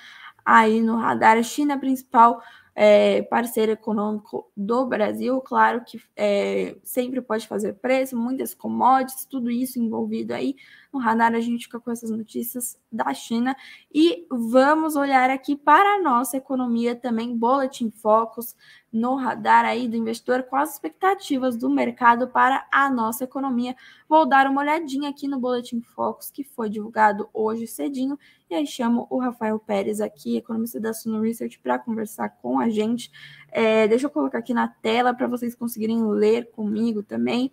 aí 0.45 0.81
no 0.81 0.97
radar. 0.97 1.37
A 1.37 1.43
China 1.43 1.75
é 1.75 1.77
principal 1.77 2.41
é, 2.75 3.21
parceiro 3.21 3.71
econômico 3.71 4.51
do 4.57 4.85
Brasil, 4.85 5.39
claro 5.39 5.85
que 5.85 6.01
é, 6.17 6.75
sempre 6.83 7.21
pode 7.21 7.47
fazer 7.47 7.75
preço, 7.75 8.17
muitas 8.17 8.53
commodities, 8.53 9.23
tudo 9.23 9.49
isso 9.49 9.79
envolvido 9.79 10.33
aí. 10.33 10.57
No 10.95 11.01
radar 11.01 11.35
a 11.35 11.41
gente 11.41 11.65
fica 11.65 11.77
com 11.77 11.91
essas 11.91 12.09
notícias 12.09 12.79
da 12.89 13.13
China. 13.13 13.53
E 13.93 14.25
vamos 14.31 14.95
olhar 14.95 15.29
aqui 15.29 15.53
para 15.53 15.95
a 15.95 16.01
nossa 16.01 16.37
economia 16.37 16.95
também, 16.95 17.35
Boletim 17.35 17.91
Focus, 17.91 18.55
no 18.93 19.15
radar 19.15 19.65
aí 19.65 19.89
do 19.89 19.97
investidor, 19.97 20.43
com 20.43 20.55
as 20.55 20.71
expectativas 20.71 21.57
do 21.57 21.69
mercado 21.69 22.29
para 22.29 22.65
a 22.71 22.89
nossa 22.89 23.25
economia. 23.25 23.75
Vou 24.07 24.25
dar 24.25 24.47
uma 24.47 24.61
olhadinha 24.61 25.09
aqui 25.09 25.27
no 25.27 25.37
Boletim 25.37 25.81
Focus, 25.81 26.31
que 26.31 26.45
foi 26.45 26.69
divulgado 26.69 27.27
hoje 27.33 27.67
cedinho, 27.67 28.17
e 28.49 28.55
aí 28.55 28.65
chamo 28.65 29.05
o 29.09 29.19
Rafael 29.19 29.59
Pérez 29.59 29.99
aqui, 29.99 30.37
economista 30.37 30.79
da 30.79 30.93
Suno 30.93 31.21
Research, 31.21 31.59
para 31.59 31.77
conversar 31.77 32.29
com 32.41 32.57
a 32.57 32.69
gente. 32.69 33.11
É, 33.51 33.85
deixa 33.85 34.05
eu 34.05 34.09
colocar 34.09 34.37
aqui 34.37 34.53
na 34.53 34.69
tela 34.69 35.13
para 35.13 35.27
vocês 35.27 35.55
conseguirem 35.55 36.07
ler 36.07 36.49
comigo 36.51 37.03
também. 37.03 37.51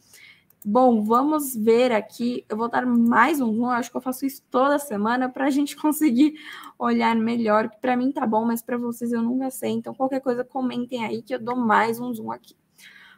Bom, 0.65 1.03
vamos 1.03 1.57
ver 1.57 1.91
aqui. 1.91 2.45
Eu 2.49 2.57
vou 2.57 2.69
dar 2.69 2.87
mais 2.87 3.41
um 3.41 3.53
zoom. 3.53 3.67
Acho 3.67 3.91
que 3.91 3.97
eu 3.97 4.01
faço 4.01 4.25
isso 4.25 4.43
toda 4.49 4.79
semana 4.79 5.29
para 5.29 5.47
a 5.47 5.51
gente 5.51 5.75
conseguir 5.77 6.35
olhar 6.79 7.17
melhor. 7.17 7.69
Para 7.81 7.97
mim 7.97 8.13
tá 8.13 8.25
bom, 8.25 8.45
mas 8.45 8.63
para 8.63 8.79
vocês 8.79 9.13
eu 9.13 9.23
nunca 9.23 9.51
sei. 9.51 9.71
Então, 9.71 9.93
qualquer 9.93 10.21
coisa, 10.21 10.45
comentem 10.45 11.05
aí 11.05 11.21
que 11.21 11.35
eu 11.35 11.41
dou 11.41 11.57
mais 11.57 11.99
um 11.99 12.15
zoom 12.15 12.31
aqui. 12.31 12.55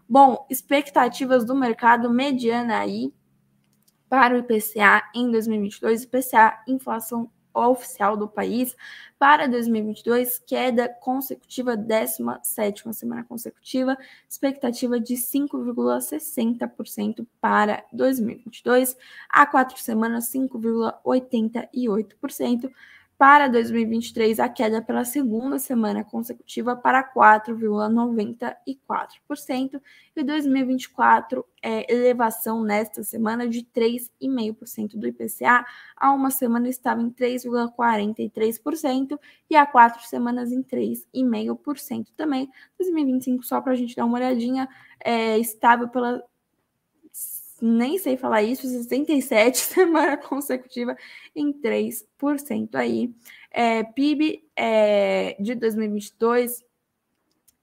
Bom, 0.08 0.46
expectativas 0.48 1.44
do 1.44 1.54
mercado 1.54 2.10
mediana 2.10 2.78
aí 2.78 3.12
para 4.08 4.34
o 4.34 4.38
IPCA 4.38 5.02
em 5.14 5.30
2022. 5.30 6.04
IPCA, 6.04 6.62
inflação 6.66 7.30
oficial 7.54 8.16
do 8.16 8.26
país 8.26 8.74
para 9.18 9.46
2022, 9.46 10.42
queda 10.46 10.88
consecutiva, 10.88 11.76
17 11.76 12.92
semana 12.92 13.24
consecutiva, 13.24 13.98
expectativa 14.28 15.00
de 15.00 15.14
5,60% 15.14 17.26
para 17.40 17.84
2022, 17.92 18.96
há 19.28 19.46
quatro 19.46 19.78
semanas 19.78 20.32
5,88%, 20.32 22.72
para 23.16 23.48
2023, 23.48 24.40
a 24.40 24.48
queda 24.48 24.82
pela 24.82 25.04
segunda 25.04 25.56
semana 25.58 26.02
consecutiva 26.02 26.74
para 26.74 27.04
4,94%. 27.14 29.80
E 30.16 30.22
2024, 30.22 31.44
é, 31.62 31.92
elevação 31.92 32.62
nesta 32.62 33.04
semana 33.04 33.48
de 33.48 33.62
3,5% 33.62 34.96
do 34.96 35.06
IPCA. 35.06 35.64
Há 35.96 36.12
uma 36.12 36.30
semana 36.30 36.68
estava 36.68 37.00
em 37.00 37.10
3,43% 37.10 39.18
e 39.48 39.56
há 39.56 39.64
quatro 39.64 40.04
semanas 40.04 40.50
em 40.50 40.62
3,5% 40.62 42.08
também. 42.16 42.50
2025, 42.78 43.44
só 43.44 43.60
para 43.60 43.72
a 43.72 43.76
gente 43.76 43.94
dar 43.94 44.04
uma 44.04 44.18
olhadinha, 44.18 44.68
é 45.04 45.38
estável 45.38 45.88
pela 45.88 46.20
nem 47.66 47.98
sei 47.98 48.16
falar 48.16 48.42
isso, 48.42 48.68
67 48.68 49.56
semana 49.58 50.16
consecutiva 50.18 50.96
em 51.34 51.52
3% 51.52 52.74
aí. 52.74 53.10
É, 53.50 53.82
PIB 53.82 54.44
é, 54.54 55.36
de 55.40 55.54
2022 55.54 56.62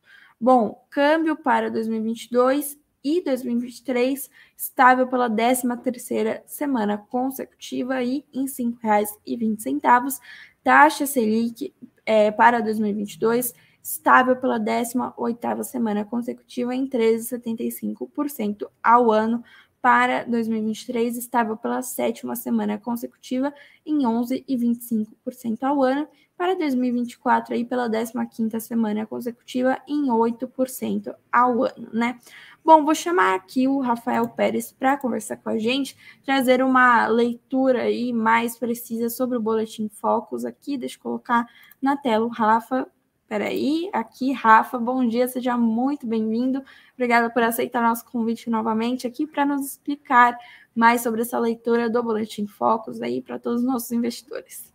Bom, 0.44 0.84
câmbio 0.90 1.36
para 1.36 1.70
2022 1.70 2.76
e 3.04 3.24
2023 3.24 4.28
estável 4.58 5.06
pela 5.06 5.30
13 5.30 5.68
terceira 5.84 6.42
semana 6.48 6.98
consecutiva 6.98 7.94
aí 7.94 8.26
em 8.34 8.46
R$ 8.46 8.52
5,20. 8.52 10.20
Taxa 10.64 11.06
Selic 11.06 11.72
é, 12.04 12.32
para 12.32 12.60
2022, 12.60 13.54
estável 13.84 14.36
pela 14.36 14.60
18ª 14.60 15.64
semana 15.64 16.04
consecutiva 16.04 16.74
em 16.74 16.90
13,75% 16.90 18.68
ao 18.82 19.12
ano. 19.12 19.44
Para 19.82 20.24
2023, 20.26 21.18
estável 21.18 21.58
pela 21.58 21.82
sétima 21.82 22.36
semana 22.36 22.78
consecutiva 22.78 23.54
em 23.86 24.00
11,25% 24.00 25.64
ao 25.64 25.82
ano. 25.82 26.08
Para 26.38 26.56
2024, 26.56 27.54
aí 27.54 27.64
pela 27.64 27.88
15ª 27.90 28.60
semana 28.60 29.06
consecutiva 29.06 29.80
em 29.88 30.08
8% 30.08 31.16
ao 31.32 31.64
ano, 31.64 31.90
né? 31.94 32.20
Bom, 32.64 32.84
vou 32.84 32.94
chamar 32.94 33.36
aqui 33.36 33.68
o 33.68 33.80
Rafael 33.80 34.28
Pérez 34.30 34.72
para 34.72 34.98
conversar 34.98 35.38
com 35.38 35.50
a 35.50 35.58
gente, 35.58 35.98
trazer 36.24 36.64
uma 36.64 37.08
leitura 37.08 37.84
aí 37.84 38.14
mais 38.14 38.58
precisa 38.58 39.10
sobre 39.10 39.38
o 39.38 39.42
Boletim 39.42 39.90
Focus 39.90 40.46
aqui. 40.46 40.78
Deixa 40.78 40.98
eu 40.98 41.02
colocar 41.02 41.48
na 41.82 41.98
tela 41.98 42.26
o 42.26 42.30
Rafa 42.30 42.88
Peraí, 43.32 43.90
aqui, 43.94 44.34
Rafa, 44.34 44.78
bom 44.78 45.08
dia, 45.08 45.26
seja 45.26 45.56
muito 45.56 46.06
bem-vindo. 46.06 46.62
Obrigada 46.96 47.30
por 47.30 47.42
aceitar 47.42 47.82
nosso 47.82 48.04
convite 48.04 48.50
novamente 48.50 49.08
aqui 49.08 49.26
para 49.26 49.46
nos 49.46 49.66
explicar 49.68 50.38
mais 50.76 51.00
sobre 51.00 51.22
essa 51.22 51.40
leitura 51.40 51.90
do 51.90 52.04
Boletim 52.04 52.46
Focus 52.46 53.02
aí 53.02 53.22
para 53.22 53.40
todos 53.40 53.62
os 53.62 53.66
nossos 53.66 53.90
investidores. 53.94 54.74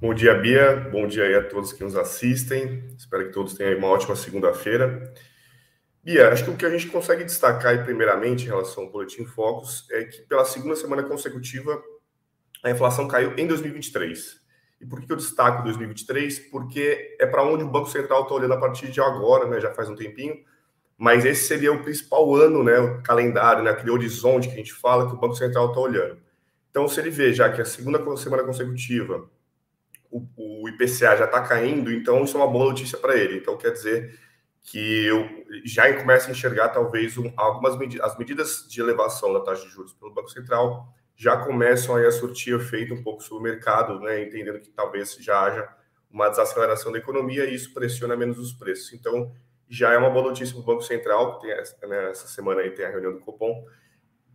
Bom 0.00 0.14
dia, 0.14 0.32
Bia. 0.34 0.76
Bom 0.92 1.08
dia 1.08 1.24
aí 1.24 1.34
a 1.34 1.42
todos 1.42 1.72
que 1.72 1.82
nos 1.82 1.96
assistem. 1.96 2.84
Espero 2.96 3.26
que 3.26 3.32
todos 3.32 3.54
tenham 3.54 3.78
uma 3.78 3.88
ótima 3.88 4.14
segunda-feira. 4.14 5.12
Bia, 6.04 6.28
acho 6.28 6.44
que 6.44 6.50
o 6.50 6.56
que 6.56 6.64
a 6.64 6.70
gente 6.70 6.86
consegue 6.86 7.24
destacar 7.24 7.72
aí, 7.72 7.82
primeiramente 7.82 8.44
em 8.44 8.46
relação 8.46 8.84
ao 8.84 8.92
Boletim 8.92 9.24
Focus 9.24 9.88
é 9.90 10.04
que 10.04 10.22
pela 10.22 10.44
segunda 10.44 10.76
semana 10.76 11.02
consecutiva 11.02 11.82
a 12.62 12.70
inflação 12.70 13.08
caiu 13.08 13.36
em 13.36 13.48
2023. 13.48 14.40
E 14.80 14.86
por 14.86 15.00
que 15.00 15.12
eu 15.12 15.16
destaco 15.16 15.62
2023? 15.62 16.38
Porque 16.50 17.16
é 17.20 17.26
para 17.26 17.44
onde 17.44 17.62
o 17.62 17.68
Banco 17.68 17.90
Central 17.90 18.22
está 18.22 18.34
olhando 18.34 18.54
a 18.54 18.58
partir 18.60 18.90
de 18.90 19.00
agora, 19.00 19.46
né? 19.46 19.60
Já 19.60 19.72
faz 19.74 19.88
um 19.88 19.94
tempinho. 19.94 20.42
Mas 20.96 21.24
esse 21.24 21.46
seria 21.46 21.72
o 21.72 21.82
principal 21.82 22.34
ano, 22.34 22.64
né? 22.64 22.78
O 22.78 23.02
calendário, 23.02 23.62
né? 23.62 23.70
Aquele 23.70 23.90
horizonte 23.90 24.48
que 24.48 24.54
a 24.54 24.56
gente 24.56 24.72
fala 24.72 25.06
que 25.06 25.14
o 25.14 25.18
Banco 25.18 25.34
Central 25.34 25.68
está 25.68 25.80
olhando. 25.80 26.18
Então, 26.70 26.88
se 26.88 27.00
ele 27.00 27.10
vê 27.10 27.32
já 27.32 27.50
que 27.50 27.60
a 27.60 27.64
segunda 27.64 28.16
semana 28.16 28.44
consecutiva 28.44 29.28
o, 30.10 30.26
o 30.36 30.68
IPCA 30.68 31.16
já 31.16 31.24
está 31.24 31.40
caindo, 31.42 31.92
então 31.92 32.24
isso 32.24 32.36
é 32.36 32.40
uma 32.40 32.50
boa 32.50 32.66
notícia 32.66 32.98
para 32.98 33.16
ele. 33.16 33.38
Então, 33.38 33.56
quer 33.56 33.72
dizer 33.72 34.18
que 34.62 35.06
eu 35.06 35.28
já 35.64 35.92
começo 35.94 36.28
a 36.28 36.30
enxergar 36.30 36.68
talvez 36.68 37.16
um, 37.16 37.32
algumas 37.36 37.76
medidas, 37.76 38.06
as 38.06 38.18
medidas 38.18 38.66
de 38.68 38.80
elevação 38.80 39.32
da 39.32 39.40
taxa 39.40 39.66
de 39.66 39.70
juros 39.70 39.92
pelo 39.94 40.12
Banco 40.12 40.30
Central 40.30 40.94
já 41.20 41.36
começam 41.36 41.96
aí 41.96 42.06
a 42.06 42.10
surtir 42.10 42.54
efeito 42.54 42.94
um 42.94 43.02
pouco 43.02 43.22
sobre 43.22 43.50
o 43.50 43.52
mercado, 43.52 44.00
né, 44.00 44.22
entendendo 44.22 44.58
que 44.58 44.70
talvez 44.70 45.14
já 45.20 45.38
haja 45.38 45.68
uma 46.10 46.30
desaceleração 46.30 46.90
da 46.90 46.96
economia 46.96 47.44
e 47.44 47.54
isso 47.54 47.74
pressiona 47.74 48.16
menos 48.16 48.38
os 48.38 48.54
preços. 48.54 48.94
Então, 48.94 49.30
já 49.68 49.92
é 49.92 49.98
uma 49.98 50.08
boa 50.08 50.28
notícia 50.28 50.54
para 50.54 50.62
o 50.62 50.64
Banco 50.64 50.80
Central, 50.80 51.34
que 51.34 51.46
tem 51.46 51.50
essa, 51.50 51.86
né, 51.86 52.08
essa 52.08 52.26
semana 52.26 52.62
aí 52.62 52.70
tem 52.70 52.86
a 52.86 52.88
reunião 52.88 53.12
do 53.12 53.20
Copom, 53.20 53.66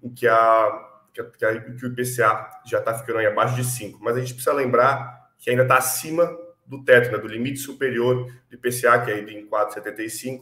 em 0.03 0.13
que, 0.13 0.27
a, 0.27 0.87
que, 1.11 1.21
a, 1.43 1.59
que 1.59 1.85
o 1.87 1.87
IPCA 1.87 2.51
já 2.63 2.77
está 2.77 2.93
ficando 2.93 3.17
aí 3.17 3.25
abaixo 3.25 3.55
de 3.55 3.63
5. 3.63 3.97
Mas 3.99 4.15
a 4.15 4.19
gente 4.19 4.35
precisa 4.35 4.53
lembrar 4.53 5.31
que 5.39 5.49
ainda 5.49 5.63
está 5.63 5.77
acima 5.77 6.37
do 6.67 6.83
teto, 6.83 7.11
né, 7.11 7.17
do 7.17 7.27
limite 7.27 7.57
superior 7.57 8.31
do 8.47 8.55
IPCA, 8.55 9.01
que 9.03 9.09
é 9.09 9.21
em 9.21 9.49
4,75. 9.49 10.41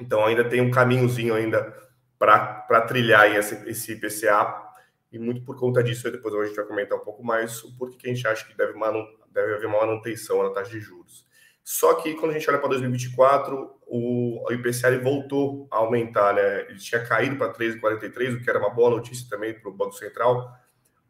Então, 0.00 0.24
ainda 0.24 0.44
tem 0.44 0.60
um 0.60 0.70
caminhozinho 0.70 1.34
ainda 1.34 1.76
para 2.16 2.82
trilhar 2.82 3.34
esse, 3.34 3.68
esse 3.68 3.94
IPCA 3.94 4.69
e 5.12 5.18
muito 5.18 5.42
por 5.42 5.58
conta 5.58 5.82
disso, 5.82 6.10
depois 6.10 6.34
a 6.34 6.44
gente 6.44 6.56
vai 6.56 6.64
comentar 6.64 6.96
um 6.96 7.04
pouco 7.04 7.24
mais 7.24 7.62
o 7.64 7.76
porquê 7.76 7.96
que 7.96 8.10
a 8.10 8.14
gente 8.14 8.26
acha 8.26 8.46
que 8.46 8.56
deve, 8.56 8.74
manu, 8.74 9.04
deve 9.32 9.54
haver 9.54 9.66
uma 9.66 9.80
manutenção 9.80 10.42
na 10.42 10.50
taxa 10.50 10.70
de 10.70 10.80
juros. 10.80 11.28
Só 11.64 11.94
que 11.94 12.14
quando 12.14 12.30
a 12.30 12.34
gente 12.34 12.48
olha 12.48 12.58
para 12.58 12.70
2024, 12.70 13.70
o, 13.86 14.44
o 14.44 14.52
IPCA 14.52 14.98
voltou 14.98 15.68
a 15.70 15.78
aumentar, 15.78 16.34
né? 16.34 16.62
Ele 16.68 16.78
tinha 16.78 17.04
caído 17.04 17.36
para 17.36 17.52
3,43, 17.52 18.36
o 18.36 18.42
que 18.42 18.48
era 18.48 18.58
uma 18.58 18.70
boa 18.70 18.90
notícia 18.90 19.28
também 19.28 19.54
para 19.54 19.68
o 19.68 19.74
Banco 19.74 19.92
Central. 19.92 20.48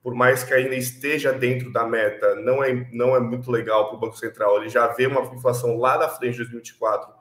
Por 0.03 0.15
mais 0.15 0.43
que 0.43 0.53
ainda 0.55 0.75
esteja 0.75 1.33
dentro 1.33 1.71
da 1.71 1.87
meta, 1.87 2.35
não 2.37 2.65
é, 2.65 2.89
não 2.93 3.15
é 3.15 3.21
muito 3.21 3.51
legal 3.51 3.89
para 3.89 3.97
o 3.97 4.01
Banco 4.01 4.17
Central. 4.17 4.57
Ele 4.57 4.69
já 4.71 4.87
vê 4.89 5.07
uma 5.07 5.23
inflação 5.35 5.79
lá 5.79 5.97
da 5.97 6.09
frente 6.09 6.33
de 6.33 6.39
2024, 6.39 7.13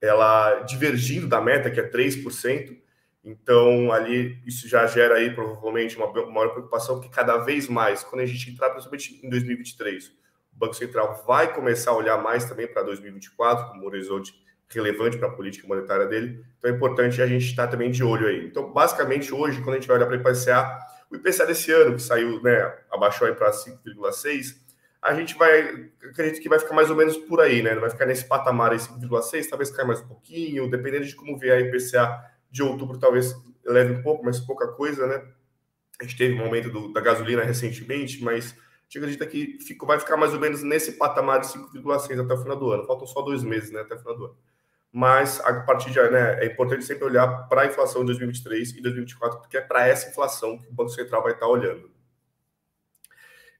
ela 0.00 0.60
divergindo 0.60 1.28
da 1.28 1.40
meta, 1.40 1.70
que 1.70 1.80
é 1.80 1.88
3%. 1.88 2.83
Então, 3.24 3.90
ali, 3.90 4.38
isso 4.44 4.68
já 4.68 4.86
gera 4.86 5.14
aí, 5.14 5.34
provavelmente, 5.34 5.96
uma 5.96 6.12
maior 6.30 6.50
preocupação, 6.50 7.00
que 7.00 7.08
cada 7.08 7.38
vez 7.38 7.68
mais, 7.68 8.04
quando 8.04 8.20
a 8.20 8.26
gente 8.26 8.50
entrar, 8.50 8.68
principalmente 8.68 9.18
em 9.24 9.30
2023, 9.30 10.08
o 10.08 10.12
Banco 10.52 10.74
Central 10.74 11.24
vai 11.26 11.52
começar 11.54 11.92
a 11.92 11.96
olhar 11.96 12.18
mais 12.18 12.44
também 12.44 12.66
para 12.66 12.82
2024, 12.82 13.68
como 13.68 13.82
um 13.82 13.86
horizonte 13.86 14.34
relevante 14.68 15.16
para 15.16 15.28
a 15.28 15.30
política 15.30 15.66
monetária 15.66 16.06
dele. 16.06 16.44
Então, 16.58 16.70
é 16.70 16.74
importante 16.74 17.22
a 17.22 17.26
gente 17.26 17.46
estar 17.46 17.66
também 17.68 17.90
de 17.90 18.04
olho 18.04 18.26
aí. 18.26 18.44
Então, 18.46 18.70
basicamente, 18.72 19.32
hoje, 19.32 19.62
quando 19.62 19.76
a 19.76 19.78
gente 19.78 19.88
vai 19.88 19.96
olhar 19.96 20.06
para 20.06 20.16
o 20.16 20.20
IPCA, 20.20 20.78
o 21.10 21.16
IPCA 21.16 21.46
desse 21.46 21.72
ano, 21.72 21.94
que 21.94 22.02
saiu, 22.02 22.42
né, 22.42 22.74
abaixou 22.90 23.26
aí 23.26 23.34
para 23.34 23.50
5,6, 23.52 24.62
a 25.00 25.14
gente 25.14 25.34
vai, 25.36 25.90
acredito 26.10 26.42
que 26.42 26.48
vai 26.48 26.58
ficar 26.58 26.74
mais 26.74 26.90
ou 26.90 26.96
menos 26.96 27.16
por 27.16 27.40
aí, 27.40 27.62
né? 27.62 27.74
Vai 27.74 27.90
ficar 27.90 28.06
nesse 28.06 28.26
patamar 28.26 28.72
aí, 28.72 28.78
5,6, 28.78 29.48
talvez 29.48 29.70
caia 29.70 29.86
mais 29.86 30.00
um 30.00 30.08
pouquinho, 30.08 30.68
dependendo 30.70 31.04
de 31.04 31.14
como 31.14 31.38
vier 31.38 31.58
a 31.58 31.60
IPCA 31.60 32.33
de 32.54 32.62
outubro 32.62 32.96
talvez 32.98 33.34
leve 33.66 33.94
um 33.94 34.02
pouco, 34.02 34.24
mas 34.24 34.38
pouca 34.38 34.68
coisa, 34.68 35.08
né? 35.08 35.26
A 36.00 36.04
gente 36.04 36.16
teve 36.16 36.34
um 36.34 36.44
aumento 36.44 36.70
do, 36.70 36.92
da 36.92 37.00
gasolina 37.00 37.42
recentemente, 37.42 38.22
mas 38.22 38.52
a 38.52 38.84
gente 38.84 38.98
acredita 38.98 39.26
que 39.26 39.58
fica, 39.60 39.84
vai 39.84 39.98
ficar 39.98 40.16
mais 40.16 40.32
ou 40.32 40.38
menos 40.38 40.62
nesse 40.62 40.92
patamar 40.92 41.40
de 41.40 41.48
5,6 41.48 42.24
até 42.24 42.32
o 42.32 42.38
final 42.42 42.56
do 42.56 42.70
ano. 42.70 42.86
Faltam 42.86 43.08
só 43.08 43.22
dois 43.22 43.42
meses, 43.42 43.72
né, 43.72 43.80
até 43.80 43.96
o 43.96 43.98
final 43.98 44.16
do 44.16 44.24
ano. 44.26 44.36
Mas 44.92 45.40
a 45.40 45.62
partir 45.62 45.90
de 45.90 46.00
né, 46.00 46.44
é 46.44 46.46
importante 46.46 46.84
sempre 46.84 47.04
olhar 47.04 47.48
para 47.48 47.62
a 47.62 47.66
inflação 47.66 48.02
de 48.02 48.06
2023 48.06 48.76
e 48.76 48.80
2024, 48.82 49.40
porque 49.40 49.56
é 49.56 49.60
para 49.60 49.88
essa 49.88 50.08
inflação 50.08 50.56
que 50.56 50.68
o 50.68 50.72
Banco 50.72 50.90
Central 50.90 51.24
vai 51.24 51.32
estar 51.32 51.48
olhando. 51.48 51.90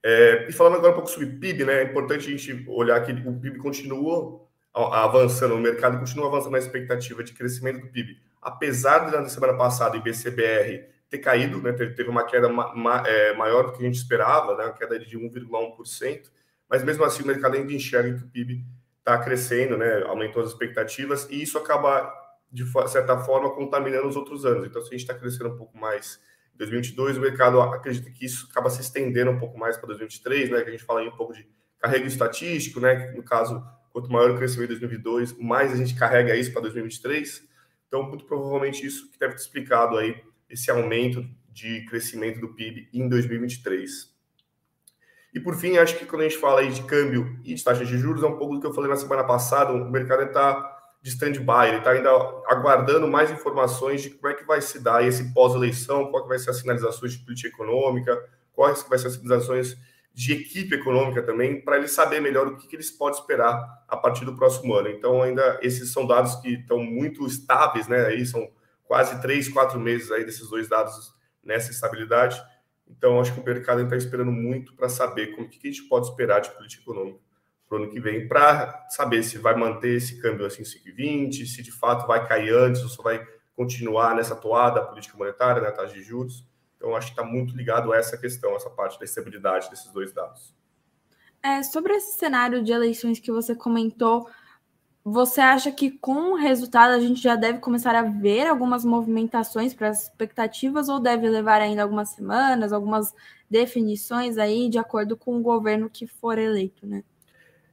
É, 0.04 0.46
e 0.48 0.52
falando 0.52 0.76
agora 0.76 0.92
um 0.92 0.94
pouco 0.94 1.11
sobre 1.11 1.26
PIB, 1.26 1.64
né, 1.64 1.80
é 1.80 1.85
importante 1.85 2.28
a 2.28 2.30
gente 2.30 2.64
olhar 2.68 3.04
que 3.04 3.11
o 3.11 3.40
PIB 3.40 3.59
continua 3.59 4.40
avançando, 4.72 5.54
o 5.54 5.59
mercado 5.59 5.98
continua 5.98 6.28
avançando 6.28 6.52
na 6.52 6.59
expectativa 6.59 7.24
de 7.24 7.33
crescimento 7.33 7.80
do 7.80 7.88
PIB 7.88 8.22
apesar 8.44 9.11
de 9.11 9.16
na 9.16 9.28
semana 9.28 9.57
passada 9.57 9.96
o 9.96 9.98
IBCBR 9.98 10.87
ter 11.09 11.18
caído, 11.18 11.61
né, 11.62 11.72
teve 11.72 12.09
uma 12.09 12.24
queda 12.24 12.48
ma 12.48 12.74
ma 12.74 13.02
é, 13.07 13.35
maior 13.35 13.66
do 13.66 13.72
que 13.72 13.83
a 13.83 13.87
gente 13.87 13.96
esperava, 13.96 14.57
né, 14.57 14.64
uma 14.64 14.72
queda 14.72 14.98
de 14.98 15.18
1,1%, 15.18 16.30
mas 16.68 16.83
mesmo 16.83 17.04
assim 17.04 17.22
o 17.22 17.26
mercado 17.26 17.57
ainda 17.57 17.72
enxerga 17.72 18.18
que 18.18 18.24
o 18.24 18.28
PIB 18.28 18.64
está 18.98 19.18
crescendo, 19.18 19.76
né, 19.76 20.02
aumentou 20.04 20.42
as 20.42 20.48
expectativas, 20.48 21.28
e 21.30 21.42
isso 21.42 21.59
acaba, 21.59 22.12
de 22.50 22.64
certa 22.88 23.18
forma, 23.18 23.54
contaminando 23.54 24.09
os 24.09 24.16
outros 24.16 24.46
anos. 24.46 24.66
Então, 24.66 24.80
se 24.80 24.88
a 24.88 24.90
gente 24.92 25.02
está 25.02 25.14
crescendo 25.14 25.50
um 25.50 25.57
pouco 25.57 25.76
mais 25.76 26.18
em 26.54 26.59
2022, 26.59 27.18
o 27.18 27.20
mercado 27.20 27.61
acredita 27.61 28.11
que 28.11 28.24
isso 28.24 28.48
acaba 28.50 28.70
se 28.70 28.80
estendendo 28.80 29.30
um 29.30 29.38
pouco 29.38 29.59
mais 29.59 29.76
para 29.76 29.88
2023, 29.88 30.50
né, 30.50 30.62
que 30.62 30.68
a 30.68 30.72
gente 30.72 30.85
fala 30.85 31.00
aí 31.00 31.09
um 31.09 31.16
pouco 31.16 31.35
de 31.35 31.46
carrego 31.78 32.07
estatístico, 32.07 32.80
né, 32.80 33.12
no 33.14 33.22
caso, 33.22 33.62
quanto 33.92 34.11
maior 34.11 34.30
o 34.30 34.37
crescimento 34.37 34.72
em 34.72 34.78
2022, 34.78 35.38
mais 35.38 35.72
a 35.72 35.76
gente 35.76 35.94
carrega 35.94 36.35
isso 36.35 36.50
para 36.50 36.62
2023, 36.62 37.46
então, 37.94 38.09
muito 38.09 38.24
provavelmente 38.24 38.85
isso 38.85 39.09
que 39.12 39.18
deve 39.20 39.35
ter 39.35 39.42
explicado 39.42 39.96
aí 39.96 40.20
esse 40.50 40.68
aumento 40.68 41.24
de 41.48 41.87
crescimento 41.87 42.40
do 42.40 42.48
PIB 42.48 42.88
em 42.92 43.09
2023. 43.09 44.12
E 45.33 45.38
por 45.38 45.54
fim, 45.54 45.76
acho 45.76 45.96
que 45.96 46.04
quando 46.04 46.22
a 46.22 46.28
gente 46.28 46.38
fala 46.38 46.61
aí 46.61 46.72
de 46.72 46.83
câmbio 46.83 47.38
e 47.44 47.54
de 47.54 47.62
taxa 47.62 47.85
de 47.85 47.96
juros, 47.96 48.24
é 48.24 48.26
um 48.26 48.37
pouco 48.37 48.54
do 48.54 48.61
que 48.61 48.66
eu 48.66 48.74
falei 48.74 48.90
na 48.90 48.96
semana 48.96 49.22
passada, 49.22 49.72
o 49.72 49.90
mercado 49.90 50.24
está 50.24 50.76
de 51.00 51.11
stand-by, 51.11 51.68
ele 51.68 51.78
está 51.78 51.90
ainda 51.90 52.11
aguardando 52.48 53.07
mais 53.07 53.30
informações 53.30 54.02
de 54.02 54.11
como 54.11 54.33
é 54.33 54.35
que 54.35 54.44
vai 54.44 54.61
se 54.61 54.83
dar 54.83 55.07
esse 55.07 55.33
pós-eleição, 55.33 56.11
qual 56.11 56.24
que 56.24 56.28
vai 56.28 56.38
ser 56.40 56.50
as 56.50 56.57
sinalizações 56.57 57.12
de 57.12 57.18
política 57.20 57.48
econômica, 57.48 58.28
quais 58.52 58.83
que 58.83 58.90
vai 58.90 58.98
ser 58.98 59.07
as 59.07 59.12
sinalizações 59.12 59.76
de 60.14 60.33
equipe 60.33 60.77
econômica 60.77 61.20
também, 61.22 61.61
para 61.61 61.77
ele 61.77 61.88
saber 61.88 62.20
melhor 62.20 62.46
o 62.46 62.57
que, 62.57 62.68
que 62.68 62.77
eles 62.77 62.90
podem 62.90 63.18
esperar 63.18 63.85
a 63.88 63.96
partir 63.96 64.24
do 64.24 64.37
próximo 64.37 64.72
ano. 64.72 64.88
Então, 64.88 65.20
ainda 65.20 65.59
esses 65.61 65.92
são 65.92 66.07
dados 66.07 66.37
que 66.37 66.55
estão 66.55 66.79
muito 66.79 67.27
estáveis, 67.27 67.88
né? 67.88 68.07
Aí 68.07 68.24
são 68.24 68.48
quase 68.85 69.20
três, 69.20 69.48
quatro 69.48 69.79
meses 69.81 70.12
aí 70.12 70.24
desses 70.24 70.48
dois 70.48 70.68
dados 70.68 71.12
nessa 71.42 71.72
estabilidade. 71.72 72.40
Então, 72.88 73.20
acho 73.20 73.35
que 73.35 73.40
o 73.40 73.44
mercado 73.44 73.83
está 73.83 73.96
esperando 73.96 74.31
muito 74.31 74.77
para 74.77 74.88
saber 74.88 75.35
como 75.35 75.48
que, 75.48 75.59
que 75.59 75.66
a 75.66 75.70
gente 75.72 75.88
pode 75.88 76.07
esperar 76.07 76.40
de 76.40 76.50
política 76.50 76.83
econômica 76.83 77.18
para 77.68 77.79
o 77.79 77.83
ano 77.83 77.90
que 77.90 77.98
vem, 77.98 78.29
para 78.29 78.87
saber 78.90 79.24
se 79.24 79.38
vai 79.38 79.57
manter 79.57 79.96
esse 79.96 80.20
câmbio 80.20 80.46
assim 80.46 80.62
5,20, 80.62 81.44
se 81.44 81.61
de 81.61 81.72
fato 81.72 82.07
vai 82.07 82.24
cair 82.24 82.55
antes 82.55 82.83
ou 82.83 82.88
se 82.88 83.03
vai 83.03 83.27
continuar 83.57 84.14
nessa 84.14 84.37
toada 84.37 84.85
política 84.85 85.16
monetária, 85.16 85.61
né, 85.61 85.72
taxa 85.72 85.94
de 85.94 86.03
juros. 86.03 86.46
Então, 86.76 86.94
acho 86.94 87.08
que 87.08 87.20
está 87.20 87.24
muito 87.24 87.56
ligado 87.56 87.92
a 87.92 87.96
essa 87.96 88.16
questão, 88.16 88.54
essa 88.56 88.70
parte 88.70 88.98
da 88.98 89.04
estabilidade 89.04 89.70
desses 89.70 89.90
dois 89.90 90.12
dados. 90.12 90.54
É, 91.42 91.62
sobre 91.62 91.94
esse 91.94 92.18
cenário 92.18 92.62
de 92.62 92.72
eleições 92.72 93.18
que 93.18 93.30
você 93.30 93.54
comentou, 93.54 94.28
você 95.04 95.42
acha 95.42 95.70
que 95.70 95.90
com 95.90 96.32
o 96.32 96.37
resultado 96.37 96.92
a 96.92 96.98
gente 96.98 97.20
já 97.20 97.37
deve 97.37 97.58
começar 97.58 97.94
a 97.94 98.02
ver 98.02 98.46
algumas 98.46 98.82
movimentações 98.87 99.74
para 99.74 99.90
as 99.90 100.04
expectativas 100.04 100.88
ou 100.88 100.98
deve 100.98 101.28
levar 101.28 101.60
ainda 101.60 101.82
algumas 101.82 102.08
semanas, 102.10 102.72
algumas 102.72 103.14
definições 103.50 104.38
aí 104.38 104.70
de 104.70 104.78
acordo 104.78 105.14
com 105.14 105.37
o 105.37 105.42
governo 105.42 105.90
que 105.90 106.06
for 106.06 106.38
eleito, 106.38 106.87
né? 106.87 107.04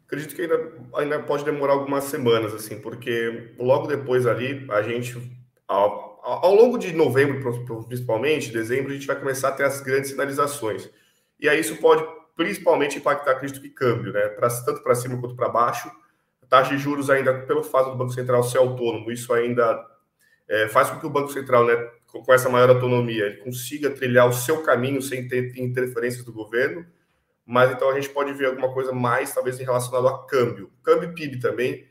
Acredito 0.06 0.36
que 0.36 0.42
ainda, 0.42 0.74
ainda 0.94 1.24
pode 1.24 1.46
demorar 1.46 1.72
algumas 1.72 2.04
semanas, 2.04 2.54
assim, 2.54 2.82
porque 2.82 3.56
logo 3.58 3.88
depois 3.88 4.28
ali 4.28 4.70
a 4.70 4.82
gente, 4.82 5.16
ao 5.66 6.11
longo 6.54 6.78
de 6.78 6.94
novembro, 6.94 7.42
principalmente, 7.88 8.52
dezembro, 8.52 8.92
a 8.92 8.94
gente 8.94 9.08
vai 9.08 9.18
começar 9.18 9.50
a 9.50 9.52
ter 9.52 9.64
as 9.64 9.82
grandes 9.82 10.12
sinalizações. 10.12 10.90
E 11.40 11.50
aí 11.50 11.60
isso 11.60 11.78
pode 11.78 12.06
principalmente 12.36 12.98
impactar 12.98 13.32
a 13.32 13.46
de 13.46 13.70
câmbio, 13.70 14.14
né? 14.14 14.28
Pra, 14.30 14.50
tanto 14.50 14.82
para 14.82 14.96
cima 14.96 15.20
quanto 15.20 15.36
para 15.36 15.50
baixo. 15.50 15.92
A 16.42 16.46
taxa 16.46 16.76
de 16.76 16.78
juros 16.82 17.10
ainda, 17.10 17.34
pelo 17.42 17.64
fato 17.64 17.92
do 17.92 17.98
Banco 17.98 18.14
Central 18.14 18.44
ser 18.44 18.58
autônomo, 18.58 19.12
isso 19.12 19.34
ainda 19.34 19.86
é, 20.48 20.68
faz 20.68 20.90
com 20.90 21.00
que 21.00 21.06
o 21.06 21.10
Banco 21.10 21.32
Central, 21.32 21.66
né, 21.66 21.76
com, 22.08 22.22
com 22.24 22.34
essa 22.34 22.50
maior 22.50 22.70
autonomia, 22.70 23.26
ele 23.26 23.38
consiga 23.38 23.90
trilhar 23.90 24.28
o 24.28 24.34
seu 24.34 24.62
caminho 24.64 25.02
sem 25.02 25.28
ter 25.28 25.58
interferências 25.58 26.26
do 26.26 26.34
governo. 26.34 26.86
mas 27.46 27.72
então 27.72 27.90
a 27.90 27.96
gente 27.96 28.10
pode 28.10 28.34
ver 28.34 28.48
alguma 28.48 28.74
coisa 28.74 28.92
mais, 28.92 29.34
talvez, 29.34 29.58
relacionada 29.60 30.10
a 30.10 30.26
câmbio. 30.26 30.72
Câmbio 30.84 31.10
e 31.10 31.14
PIB 31.14 31.40
também, 31.40 31.86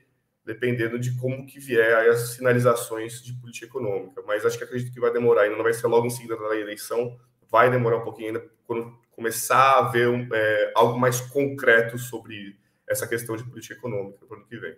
dependendo 0.50 0.98
de 0.98 1.16
como 1.16 1.46
que 1.46 1.60
vier 1.60 2.08
as 2.08 2.30
sinalizações 2.30 3.22
de 3.22 3.32
política 3.34 3.66
econômica. 3.66 4.20
Mas 4.26 4.44
acho 4.44 4.58
que 4.58 4.64
acredito 4.64 4.92
que 4.92 4.98
vai 4.98 5.12
demorar, 5.12 5.42
ainda 5.42 5.56
não 5.56 5.62
vai 5.62 5.72
ser 5.72 5.86
logo 5.86 6.06
em 6.06 6.10
seguida 6.10 6.36
da 6.36 6.56
eleição, 6.56 7.16
vai 7.48 7.70
demorar 7.70 7.98
um 7.98 8.04
pouquinho 8.04 8.28
ainda 8.28 8.50
quando 8.66 8.98
começar 9.12 9.78
a 9.78 9.82
ver 9.82 10.08
é, 10.32 10.72
algo 10.74 10.98
mais 10.98 11.20
concreto 11.20 11.98
sobre 11.98 12.58
essa 12.88 13.06
questão 13.06 13.36
de 13.36 13.44
política 13.44 13.74
econômica 13.74 14.26
para 14.26 14.34
o 14.34 14.38
ano 14.38 14.48
que 14.48 14.58
vem. 14.58 14.76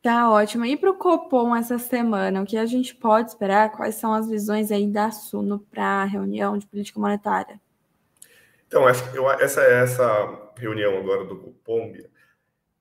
Tá 0.00 0.30
ótimo. 0.30 0.64
E 0.64 0.74
para 0.74 0.90
o 0.90 0.94
Copom 0.94 1.54
essa 1.54 1.78
semana, 1.78 2.42
o 2.42 2.46
que 2.46 2.56
a 2.56 2.64
gente 2.64 2.94
pode 2.94 3.28
esperar? 3.28 3.70
Quais 3.70 3.96
são 3.96 4.14
as 4.14 4.28
visões 4.28 4.72
aí 4.72 4.86
da 4.86 5.10
Suno 5.10 5.60
para 5.70 5.84
a 5.84 6.04
reunião 6.04 6.56
de 6.56 6.66
política 6.66 6.98
monetária? 6.98 7.60
Então, 8.66 8.86
acho 8.86 9.12
que 9.12 9.18
eu, 9.18 9.30
essa 9.30 9.60
essa 9.60 10.52
reunião 10.56 10.96
agora 10.96 11.24
do 11.26 11.36
Copom, 11.36 11.92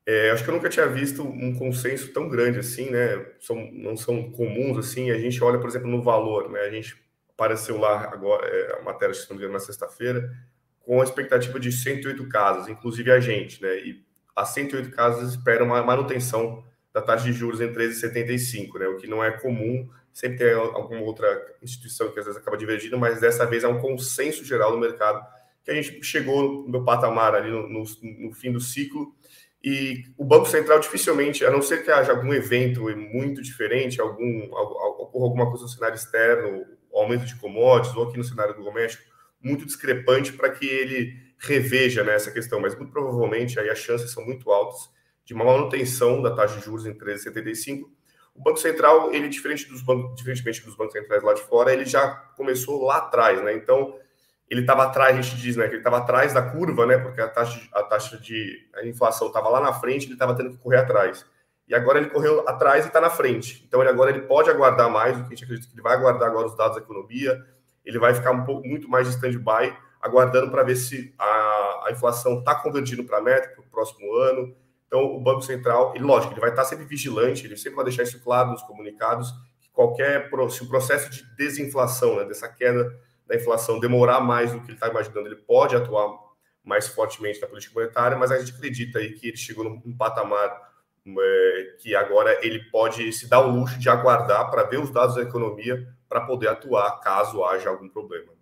é, 0.05 0.31
acho 0.31 0.43
que 0.43 0.49
eu 0.49 0.55
nunca 0.55 0.69
tinha 0.69 0.87
visto 0.87 1.23
um 1.23 1.55
consenso 1.55 2.11
tão 2.11 2.27
grande 2.27 2.59
assim, 2.59 2.89
né? 2.89 3.25
São, 3.39 3.69
não 3.71 3.95
são 3.95 4.31
comuns 4.31 4.77
assim. 4.77 5.11
A 5.11 5.17
gente 5.17 5.43
olha, 5.43 5.59
por 5.59 5.69
exemplo, 5.69 5.87
no 5.87 6.01
valor, 6.01 6.49
né? 6.49 6.61
A 6.61 6.71
gente 6.71 6.95
apareceu 7.29 7.77
lá 7.77 8.09
agora, 8.11 8.47
é, 8.47 8.79
a 8.79 8.83
matéria, 8.83 9.13
se 9.13 9.29
não 9.29 9.35
me 9.35 9.41
engano, 9.41 9.53
na 9.53 9.59
sexta-feira, 9.59 10.31
com 10.79 11.01
a 11.01 11.03
expectativa 11.03 11.59
de 11.59 11.71
108 11.71 12.27
casas, 12.29 12.67
inclusive 12.67 13.11
a 13.11 13.19
gente, 13.19 13.61
né? 13.61 13.77
E 13.79 14.03
as 14.35 14.49
108 14.49 14.91
casas 14.91 15.31
esperam 15.31 15.67
uma 15.67 15.83
manutenção 15.83 16.63
da 16.93 17.01
taxa 17.01 17.25
de 17.25 17.33
juros 17.33 17.61
em 17.61 17.71
13,75, 17.71 18.79
né? 18.79 18.87
O 18.87 18.97
que 18.97 19.07
não 19.07 19.23
é 19.23 19.31
comum, 19.31 19.87
sempre 20.11 20.39
tem 20.39 20.53
alguma 20.53 21.01
outra 21.01 21.55
instituição 21.61 22.11
que 22.11 22.19
às 22.19 22.25
vezes 22.25 22.39
acaba 22.39 22.57
divergindo, 22.57 22.97
mas 22.97 23.21
dessa 23.21 23.45
vez 23.45 23.63
é 23.63 23.67
um 23.67 23.79
consenso 23.79 24.43
geral 24.43 24.71
do 24.71 24.77
mercado 24.77 25.25
que 25.63 25.71
a 25.71 25.75
gente 25.75 26.03
chegou 26.03 26.67
no 26.67 26.83
patamar 26.83 27.35
ali 27.35 27.51
no, 27.51 27.69
no, 27.69 27.83
no 28.19 28.33
fim 28.33 28.51
do 28.51 28.59
ciclo 28.59 29.15
e 29.63 30.05
o 30.17 30.25
Banco 30.25 30.47
Central 30.47 30.79
dificilmente, 30.79 31.45
a 31.45 31.51
não 31.51 31.61
ser 31.61 31.83
que 31.83 31.91
haja 31.91 32.11
algum 32.11 32.33
evento 32.33 32.83
muito 32.97 33.41
diferente, 33.41 34.01
algum 34.01 34.45
ocorra 34.45 35.25
alguma 35.25 35.49
coisa 35.49 35.63
no 35.63 35.69
cenário 35.69 35.95
externo, 35.95 36.65
aumento 36.93 37.25
de 37.25 37.35
commodities 37.35 37.95
ou 37.95 38.07
aqui 38.07 38.17
no 38.17 38.23
cenário 38.23 38.55
doméstico, 38.55 39.03
muito 39.39 39.65
discrepante 39.65 40.33
para 40.33 40.49
que 40.49 40.65
ele 40.65 41.13
reveja 41.37 42.03
né, 42.03 42.15
essa 42.15 42.31
questão, 42.31 42.59
mas 42.59 42.75
muito 42.75 42.91
provavelmente 42.91 43.59
aí 43.59 43.69
as 43.69 43.79
chances 43.79 44.11
são 44.11 44.23
muito 44.25 44.51
altas 44.51 44.89
de 45.25 45.33
uma 45.33 45.45
manutenção 45.45 46.21
da 46.21 46.35
taxa 46.35 46.57
de 46.57 46.65
juros 46.65 46.85
em 46.85 46.93
13,75. 46.93 47.83
O 48.33 48.41
Banco 48.41 48.57
Central, 48.57 49.13
ele 49.13 49.27
diferente 49.27 49.67
dos 49.67 49.81
bancos, 49.81 50.15
diferentemente 50.15 50.63
dos 50.63 50.75
bancos 50.75 50.93
centrais 50.93 51.21
lá 51.23 51.33
de 51.33 51.41
fora, 51.41 51.73
ele 51.73 51.85
já 51.85 52.07
começou 52.35 52.83
lá 52.83 52.97
atrás, 52.97 53.41
né? 53.43 53.53
Então, 53.53 53.95
ele 54.51 54.61
estava 54.61 54.83
atrás, 54.83 55.17
a 55.17 55.21
gente 55.21 55.37
diz, 55.37 55.55
né, 55.55 55.65
que 55.65 55.71
ele 55.71 55.79
estava 55.79 55.97
atrás 55.97 56.33
da 56.33 56.41
curva, 56.41 56.85
né? 56.85 56.97
Porque 56.97 57.21
a 57.21 57.27
taxa, 57.27 57.61
a 57.73 57.83
taxa 57.83 58.17
de 58.17 58.69
a 58.75 58.85
inflação 58.85 59.27
estava 59.27 59.49
lá 59.49 59.61
na 59.61 59.73
frente, 59.73 60.05
ele 60.05 60.13
estava 60.13 60.35
tendo 60.35 60.51
que 60.51 60.57
correr 60.57 60.77
atrás. 60.77 61.25
E 61.67 61.73
agora 61.73 61.99
ele 61.99 62.09
correu 62.09 62.47
atrás 62.47 62.83
e 62.83 62.87
está 62.87 62.99
na 62.99 63.09
frente. 63.09 63.63
Então, 63.67 63.81
ele 63.81 63.89
agora 63.89 64.11
ele 64.11 64.21
pode 64.21 64.49
aguardar 64.49 64.89
mais, 64.89 65.17
o 65.17 65.21
que 65.21 65.27
a 65.27 65.29
gente 65.29 65.43
acredita 65.45 65.67
que 65.67 65.73
ele 65.73 65.81
vai 65.81 65.95
aguardar 65.95 66.27
agora 66.27 66.47
os 66.47 66.55
dados 66.55 66.75
da 66.75 66.83
economia. 66.83 67.41
Ele 67.85 67.97
vai 67.97 68.13
ficar 68.13 68.31
um 68.31 68.43
pouco 68.43 68.67
muito 68.67 68.89
mais 68.89 69.07
de 69.07 69.15
stand-by, 69.15 69.73
aguardando 70.01 70.51
para 70.51 70.63
ver 70.63 70.75
se 70.75 71.13
a, 71.17 71.85
a 71.85 71.91
inflação 71.91 72.39
está 72.39 72.53
convergindo 72.55 73.03
para 73.05 73.19
a 73.19 73.21
meta 73.21 73.49
para 73.49 73.61
o 73.61 73.67
próximo 73.67 74.13
ano 74.15 74.53
então, 74.91 75.05
o 75.05 75.21
Banco 75.21 75.41
Central, 75.41 75.93
ele, 75.95 76.03
lógico, 76.03 76.33
ele 76.33 76.41
vai 76.41 76.49
estar 76.49 76.65
sempre 76.65 76.83
vigilante, 76.83 77.45
ele 77.45 77.55
sempre 77.55 77.77
vai 77.77 77.85
deixar 77.85 78.03
isso 78.03 78.21
claro 78.21 78.51
nos 78.51 78.61
comunicados, 78.61 79.31
que 79.61 79.69
qualquer, 79.71 80.29
se 80.49 80.63
o 80.63 80.67
processo 80.67 81.09
de 81.09 81.23
desinflação, 81.37 82.17
né, 82.17 82.25
dessa 82.25 82.49
queda 82.49 82.93
da 83.31 83.37
inflação 83.37 83.79
demorar 83.79 84.19
mais 84.19 84.51
do 84.51 84.59
que 84.59 84.67
ele 84.67 84.73
está 84.73 84.89
imaginando, 84.89 85.27
ele 85.27 85.37
pode 85.37 85.73
atuar 85.73 86.19
mais 86.61 86.89
fortemente 86.89 87.39
na 87.39 87.47
política 87.47 87.73
monetária, 87.73 88.17
mas 88.17 88.29
a 88.29 88.37
gente 88.37 88.53
acredita 88.53 88.99
aí 88.99 89.13
que 89.13 89.29
ele 89.29 89.37
chegou 89.37 89.63
num 89.63 89.97
patamar 89.97 90.51
é, 91.07 91.75
que 91.79 91.95
agora 91.95 92.37
ele 92.45 92.59
pode 92.69 93.11
se 93.13 93.27
dar 93.29 93.39
o 93.39 93.49
luxo 93.49 93.79
de 93.79 93.89
aguardar 93.89 94.51
para 94.51 94.63
ver 94.63 94.79
os 94.79 94.91
dados 94.91 95.15
da 95.15 95.21
economia 95.21 95.87
para 96.09 96.21
poder 96.21 96.49
atuar 96.49 96.99
caso 96.99 97.43
haja 97.45 97.69
algum 97.69 97.87
problema. 97.87 98.33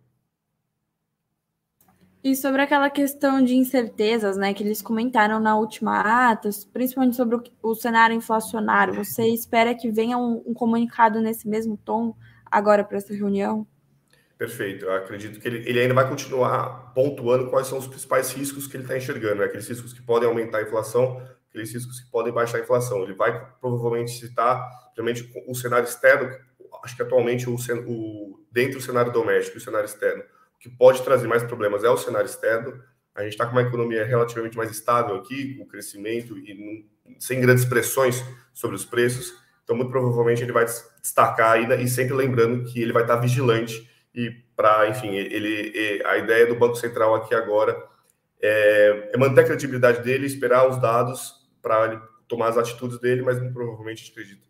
E 2.21 2.35
sobre 2.35 2.61
aquela 2.61 2.89
questão 2.89 3.41
de 3.41 3.55
incertezas, 3.55 4.35
né, 4.35 4.53
que 4.53 4.63
eles 4.63 4.81
comentaram 4.81 5.39
na 5.39 5.55
última 5.55 6.31
ata, 6.31 6.49
principalmente 6.73 7.15
sobre 7.15 7.35
o, 7.35 7.43
o 7.61 7.75
cenário 7.75 8.15
inflacionário, 8.15 8.93
você 8.93 9.27
espera 9.27 9.73
que 9.73 9.89
venha 9.89 10.17
um, 10.17 10.43
um 10.47 10.53
comunicado 10.53 11.21
nesse 11.21 11.47
mesmo 11.47 11.77
tom 11.77 12.13
agora 12.51 12.83
para 12.83 12.97
essa 12.97 13.13
reunião? 13.13 13.65
Perfeito. 14.39 14.85
Eu 14.85 14.93
acredito 14.93 15.37
que 15.37 15.45
ele, 15.45 15.69
ele, 15.69 15.81
ainda 15.81 15.93
vai 15.93 16.07
continuar 16.07 16.93
pontuando 16.93 17.49
quais 17.49 17.67
são 17.67 17.77
os 17.77 17.85
principais 17.85 18.31
riscos 18.31 18.67
que 18.67 18.77
ele 18.77 18.85
está 18.85 18.95
enxergando, 18.95 19.35
né? 19.35 19.45
aqueles 19.45 19.67
riscos 19.67 19.91
que 19.91 20.01
podem 20.01 20.29
aumentar 20.29 20.59
a 20.59 20.61
inflação, 20.61 21.21
aqueles 21.49 21.73
riscos 21.73 21.99
que 21.99 22.09
podem 22.09 22.31
baixar 22.31 22.57
a 22.57 22.61
inflação. 22.61 23.03
Ele 23.03 23.13
vai 23.13 23.37
provavelmente 23.59 24.11
citar, 24.11 24.65
realmente, 24.95 25.29
o 25.45 25.53
cenário 25.53 25.83
externo, 25.83 26.31
acho 26.81 26.95
que 26.95 27.01
atualmente 27.01 27.49
o, 27.49 27.57
o 27.85 28.39
dentro 28.49 28.79
do 28.79 28.81
cenário 28.81 29.11
doméstico 29.11 29.57
e 29.57 29.59
o 29.59 29.61
cenário 29.61 29.85
externo 29.85 30.23
que 30.57 30.69
pode 30.69 31.01
trazer 31.03 31.27
mais 31.27 31.43
problemas 31.43 31.83
é 31.83 31.89
o 31.89 31.97
cenário 31.97 32.25
externo. 32.25 32.81
A 33.13 33.23
gente 33.23 33.33
está 33.33 33.45
com 33.45 33.51
uma 33.51 33.61
economia 33.61 34.05
relativamente 34.05 34.55
mais 34.55 34.71
estável 34.71 35.17
aqui, 35.17 35.55
com 35.55 35.67
crescimento 35.67 36.37
e 36.37 36.87
sem 37.19 37.41
grandes 37.41 37.65
pressões 37.65 38.23
sobre 38.53 38.77
os 38.77 38.85
preços. 38.85 39.33
Então, 39.65 39.75
muito 39.75 39.91
provavelmente, 39.91 40.41
ele 40.41 40.53
vai 40.53 40.63
destacar 40.63 41.51
ainda 41.51 41.75
e 41.75 41.89
sempre 41.89 42.13
lembrando 42.13 42.63
que 42.71 42.81
ele 42.81 42.93
vai 42.93 43.01
estar 43.01 43.17
vigilante 43.17 43.88
e 44.13 44.31
para, 44.55 44.89
enfim, 44.89 45.15
ele, 45.15 46.01
a 46.05 46.17
ideia 46.17 46.47
do 46.47 46.55
Banco 46.55 46.75
Central 46.75 47.15
aqui 47.15 47.33
agora 47.33 47.81
é, 48.41 49.11
é 49.13 49.17
manter 49.17 49.41
a 49.41 49.45
credibilidade 49.45 50.01
dele, 50.01 50.25
esperar 50.25 50.67
os 50.67 50.79
dados 50.81 51.47
para 51.61 51.85
ele 51.85 52.01
tomar 52.27 52.49
as 52.49 52.57
atitudes 52.57 52.99
dele, 52.99 53.21
mas 53.21 53.39
muito 53.39 53.53
provavelmente 53.53 54.01
a 54.01 54.05
gente 54.05 54.11
acredita 54.11 54.47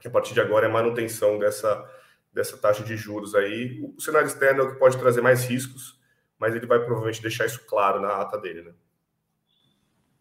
que 0.00 0.08
a 0.08 0.10
partir 0.10 0.34
de 0.34 0.40
agora 0.40 0.66
é 0.66 0.68
manutenção 0.68 1.38
dessa 1.38 1.84
dessa 2.32 2.56
taxa 2.56 2.84
de 2.84 2.96
juros 2.96 3.34
aí. 3.34 3.80
O 3.96 4.00
cenário 4.00 4.26
externo 4.26 4.62
é 4.62 4.64
o 4.64 4.72
que 4.72 4.78
pode 4.78 4.96
trazer 4.98 5.20
mais 5.20 5.44
riscos, 5.44 5.98
mas 6.38 6.54
ele 6.54 6.66
vai 6.66 6.78
provavelmente 6.78 7.20
deixar 7.20 7.46
isso 7.46 7.66
claro 7.66 8.00
na 8.00 8.20
ata 8.20 8.38
dele, 8.38 8.62
né? 8.62 8.72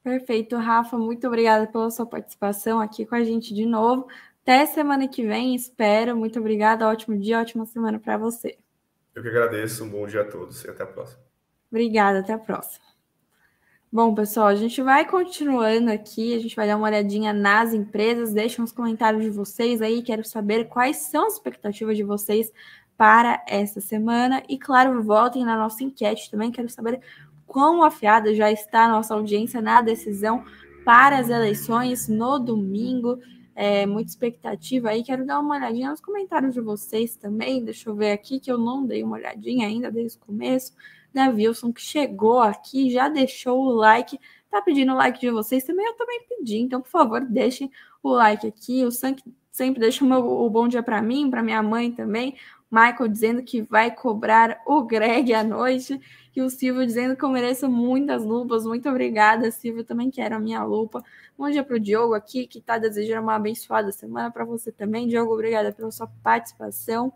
Perfeito, 0.04 0.56
Rafa. 0.56 0.98
Muito 0.98 1.28
obrigada 1.28 1.67
pela 1.67 1.91
sua 1.91 2.06
participação 2.06 2.80
aqui 2.80 3.06
com 3.06 3.13
a 3.13 3.24
gente 3.24 3.54
de 3.54 3.65
novo. 3.65 4.08
Até 4.48 4.66
semana 4.66 5.10
que 5.10 5.28
vem, 5.28 5.54
espero. 5.54 6.16
Muito 6.16 6.40
obrigada. 6.40 6.88
Ótimo 6.88 7.20
dia, 7.20 7.42
ótima 7.42 7.66
semana 7.66 8.00
para 8.00 8.18
você. 8.18 8.58
Eu 9.14 9.22
que 9.22 9.28
agradeço. 9.28 9.84
Um 9.84 9.90
bom 9.90 10.08
dia 10.08 10.22
a 10.22 10.24
todos 10.24 10.64
e 10.64 10.70
até 10.70 10.84
a 10.84 10.86
próxima. 10.86 11.20
Obrigada, 11.70 12.20
até 12.20 12.32
a 12.32 12.38
próxima. 12.38 12.86
Bom, 13.92 14.16
pessoal, 14.16 14.48
a 14.48 14.56
gente 14.56 14.82
vai 14.82 15.06
continuando 15.06 15.92
aqui, 15.92 16.34
a 16.34 16.40
gente 16.40 16.56
vai 16.56 16.66
dar 16.66 16.78
uma 16.78 16.88
olhadinha 16.88 17.34
nas 17.34 17.74
empresas, 17.74 18.34
deixem 18.34 18.64
os 18.64 18.72
comentários 18.72 19.22
de 19.22 19.30
vocês 19.30 19.82
aí, 19.82 20.02
quero 20.02 20.24
saber 20.24 20.70
quais 20.70 20.96
são 20.96 21.28
as 21.28 21.34
expectativas 21.34 21.98
de 21.98 22.04
vocês 22.04 22.50
para 22.96 23.44
essa 23.50 23.82
semana 23.82 24.42
e, 24.48 24.58
claro, 24.58 25.04
votem 25.04 25.44
na 25.44 25.58
nossa 25.58 25.84
enquete 25.84 26.32
também, 26.32 26.54
quero 26.54 26.70
saber 26.70 27.02
quão 27.46 27.84
afiada 27.84 28.34
já 28.34 28.50
está 28.50 28.86
a 28.86 28.90
nossa 28.90 29.14
audiência 29.14 29.62
na 29.62 29.82
decisão 29.82 30.46
para 30.86 31.18
as 31.18 31.30
eleições 31.30 32.08
no 32.08 32.40
domingo. 32.40 33.20
É, 33.60 33.88
muita 33.88 34.12
expectativa 34.12 34.89
aí. 34.89 35.04
Quero 35.04 35.26
dar 35.26 35.39
uma 35.39 35.56
olhadinha 35.56 35.89
nos 35.89 36.00
comentários 36.00 36.54
de 36.54 36.62
vocês 36.62 37.15
também. 37.15 37.65
Deixa 37.65 37.89
eu 37.89 37.96
ver 37.96 38.12
aqui 38.12 38.39
que 38.39 38.52
eu 38.52 38.58
não 38.60 38.86
dei 38.86 39.02
uma 39.02 39.15
olhadinha 39.17 39.65
ainda 39.65 39.89
desde 39.89 40.15
o 40.20 40.22
começo. 40.22 40.74
Da 41.12 41.30
Wilson, 41.30 41.74
que 41.74 41.82
chegou 41.82 42.39
aqui, 42.39 42.91
já 42.91 43.10
deixou 43.10 43.60
o 43.60 43.72
like, 43.72 44.20
tá 44.52 44.62
pedindo 44.62 44.93
o 44.93 44.96
like 44.96 45.20
de 45.20 45.32
vocês 45.32 45.63
também, 45.63 45.86
eu 45.86 45.93
também 45.93 46.22
pedi, 46.30 46.58
então, 46.58 46.82
por 46.82 46.89
favor, 46.89 47.22
deixem 47.22 47.72
o 48.04 48.10
like 48.12 48.46
aqui, 48.46 48.86
o 48.86 48.91
Sank 48.91 49.24
sempre 49.52 49.80
deixa 49.80 50.06
o, 50.06 50.08
meu, 50.08 50.20
o 50.20 50.48
bom 50.50 50.67
dia 50.67 50.84
para 50.84 51.02
mim, 51.02 51.32
para 51.32 51.41
minha 51.41 51.63
mãe 51.63 51.91
também, 51.91 52.36
Michael 52.70 53.08
dizendo 53.08 53.41
que 53.41 53.62
vai 53.62 53.89
cobrar 53.89 54.62
o 54.65 54.84
Greg 54.84 55.34
à 55.34 55.43
noite, 55.43 56.00
e 56.38 56.41
o 56.41 56.52
Silvio 56.52 56.86
dizendo 56.86 57.15
que 57.15 57.26
eu 57.26 57.30
mereço 57.30 57.67
muitas 57.67 58.23
lupas. 58.23 58.63
Muito 58.63 58.88
obrigada, 58.88 59.50
Silvio. 59.50 59.84
Também 59.84 60.12
quero 60.12 60.36
a 60.36 60.39
minha 60.39 60.63
lupa. 60.63 61.04
Bom 61.36 61.50
dia 61.50 61.63
para 61.63 61.78
o 61.78 61.80
Diogo 61.80 62.13
aqui, 62.13 62.45
que 62.45 62.60
está 62.60 62.78
desejando 62.78 63.23
uma 63.23 63.34
abençoada 63.34 63.91
semana 63.91 64.30
para 64.30 64.45
você 64.45 64.71
também. 64.71 65.08
Diogo, 65.08 65.34
obrigada 65.34 65.71
pela 65.71 65.89
sua 65.89 66.06
participação. 66.21 67.12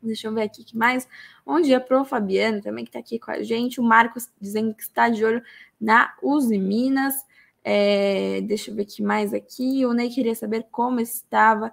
Deixa 0.00 0.28
eu 0.28 0.32
ver 0.32 0.42
aqui 0.42 0.62
que 0.62 0.76
mais. 0.76 1.08
Bom 1.44 1.60
dia 1.60 1.80
pro 1.80 2.04
Fabiano 2.04 2.62
também, 2.62 2.84
que 2.84 2.90
está 2.90 3.00
aqui 3.00 3.18
com 3.18 3.32
a 3.32 3.42
gente. 3.42 3.80
O 3.80 3.82
Marcos 3.82 4.30
dizendo 4.40 4.72
que 4.72 4.82
está 4.82 5.08
de 5.08 5.24
olho 5.24 5.42
na 5.80 6.14
Uzi 6.22 6.56
Minas. 6.56 7.16
É, 7.64 8.42
deixa 8.42 8.70
eu 8.70 8.76
ver 8.76 8.84
que 8.84 9.02
mais 9.02 9.34
aqui. 9.34 9.84
O 9.84 9.92
Ney 9.92 10.08
queria 10.08 10.36
saber 10.36 10.68
como 10.70 11.00
estava 11.00 11.72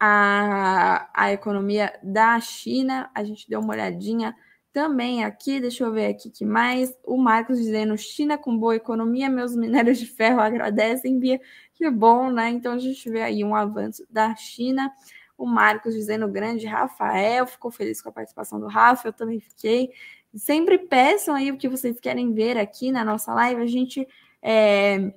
a, 0.00 1.08
a 1.14 1.32
economia 1.32 1.96
da 2.02 2.40
China. 2.40 3.08
A 3.14 3.22
gente 3.22 3.48
deu 3.48 3.60
uma 3.60 3.72
olhadinha 3.72 4.34
também 4.72 5.24
aqui. 5.24 5.60
Deixa 5.60 5.84
eu 5.84 5.92
ver 5.92 6.06
aqui 6.06 6.30
que 6.30 6.44
mais. 6.44 6.96
O 7.04 7.16
Marcos 7.16 7.58
dizendo: 7.58 7.96
China 7.96 8.38
com 8.38 8.56
boa 8.56 8.76
economia, 8.76 9.28
meus 9.28 9.56
minérios 9.56 9.98
de 9.98 10.06
ferro 10.06 10.40
agradecem, 10.40 11.18
Bia. 11.18 11.40
Que 11.74 11.90
bom, 11.90 12.30
né? 12.30 12.50
Então 12.50 12.72
a 12.72 12.78
gente 12.78 13.08
vê 13.10 13.22
aí 13.22 13.44
um 13.44 13.54
avanço 13.54 14.04
da 14.10 14.34
China. 14.36 14.92
O 15.36 15.46
Marcos 15.46 15.94
dizendo 15.94 16.26
grande 16.26 16.66
Rafael, 16.66 17.46
ficou 17.46 17.70
feliz 17.70 18.02
com 18.02 18.08
a 18.08 18.12
participação 18.12 18.58
do 18.58 18.66
Rafa, 18.66 19.06
eu 19.06 19.12
também 19.12 19.38
fiquei, 19.38 19.92
Sempre 20.34 20.78
peçam 20.78 21.34
aí 21.34 21.50
o 21.50 21.56
que 21.56 21.68
vocês 21.68 21.98
querem 21.98 22.32
ver 22.32 22.58
aqui 22.58 22.92
na 22.92 23.04
nossa 23.04 23.32
live. 23.32 23.62
A 23.62 23.66
gente 23.66 24.06
é, 24.42 25.12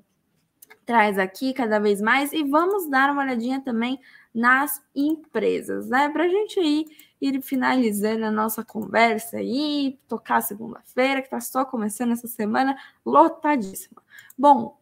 traz 0.85 1.17
aqui 1.19 1.53
cada 1.53 1.79
vez 1.79 2.01
mais 2.01 2.31
e 2.31 2.43
vamos 2.43 2.89
dar 2.89 3.11
uma 3.11 3.21
olhadinha 3.21 3.61
também 3.61 3.99
nas 4.33 4.81
empresas, 4.95 5.87
né? 5.89 6.09
Para 6.09 6.23
a 6.23 6.29
gente 6.29 6.59
aí 6.59 6.85
ir 7.21 7.41
finalizando 7.41 8.25
a 8.25 8.31
nossa 8.31 8.65
conversa 8.65 9.37
aí, 9.37 9.99
tocar 10.07 10.41
segunda-feira, 10.41 11.21
que 11.21 11.27
está 11.27 11.39
só 11.39 11.63
começando 11.63 12.13
essa 12.13 12.27
semana, 12.27 12.75
lotadíssima. 13.05 14.01
Bom, 14.35 14.75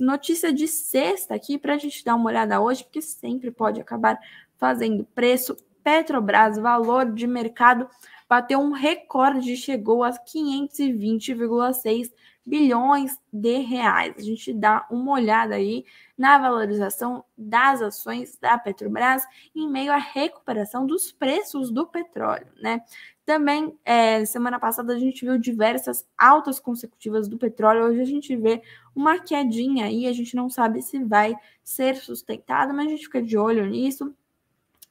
notícia 0.00 0.52
de 0.52 0.66
sexta 0.66 1.34
aqui 1.34 1.56
para 1.56 1.74
a 1.74 1.78
gente 1.78 2.04
dar 2.04 2.16
uma 2.16 2.30
olhada 2.30 2.60
hoje, 2.60 2.82
porque 2.82 3.00
sempre 3.00 3.52
pode 3.52 3.80
acabar 3.80 4.18
fazendo 4.56 5.04
preço. 5.14 5.56
Petrobras, 5.84 6.58
valor 6.58 7.12
de 7.12 7.26
mercado, 7.26 7.88
bateu 8.28 8.58
um 8.58 8.72
recorde, 8.72 9.56
chegou 9.56 10.02
a 10.02 10.10
520,6 10.10 12.10
bilhões 12.44 13.18
de 13.32 13.58
reais. 13.58 14.14
A 14.18 14.22
gente 14.22 14.52
dá 14.52 14.86
uma 14.90 15.12
olhada 15.12 15.54
aí 15.54 15.84
na 16.16 16.38
valorização 16.38 17.24
das 17.36 17.80
ações 17.80 18.36
da 18.38 18.58
Petrobras 18.58 19.24
em 19.54 19.68
meio 19.68 19.92
à 19.92 19.96
recuperação 19.96 20.86
dos 20.86 21.10
preços 21.10 21.70
do 21.70 21.86
petróleo, 21.86 22.46
né? 22.60 22.82
Também, 23.24 23.74
é, 23.84 24.22
semana 24.26 24.60
passada, 24.60 24.92
a 24.92 24.98
gente 24.98 25.24
viu 25.24 25.38
diversas 25.38 26.06
altas 26.18 26.60
consecutivas 26.60 27.26
do 27.26 27.38
petróleo. 27.38 27.84
Hoje 27.86 28.00
a 28.02 28.04
gente 28.04 28.36
vê 28.36 28.62
uma 28.94 29.18
quedinha 29.18 29.86
aí, 29.86 30.06
a 30.06 30.12
gente 30.12 30.36
não 30.36 30.50
sabe 30.50 30.82
se 30.82 31.02
vai 31.02 31.34
ser 31.62 31.96
sustentada, 31.96 32.74
mas 32.74 32.86
a 32.86 32.90
gente 32.90 33.04
fica 33.04 33.22
de 33.22 33.38
olho 33.38 33.64
nisso. 33.64 34.14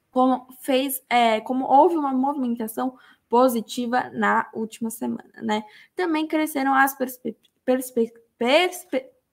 Como 0.10 0.48
fez, 0.62 1.04
é, 1.08 1.42
como 1.42 1.66
houve 1.66 1.96
uma 1.96 2.12
movimentação 2.12 2.98
positiva 3.34 4.12
na 4.14 4.48
última 4.54 4.92
semana, 4.92 5.42
né? 5.42 5.64
Também 5.96 6.28
cresceram 6.28 6.72
as 6.72 6.96
perspectivas. 6.96 8.86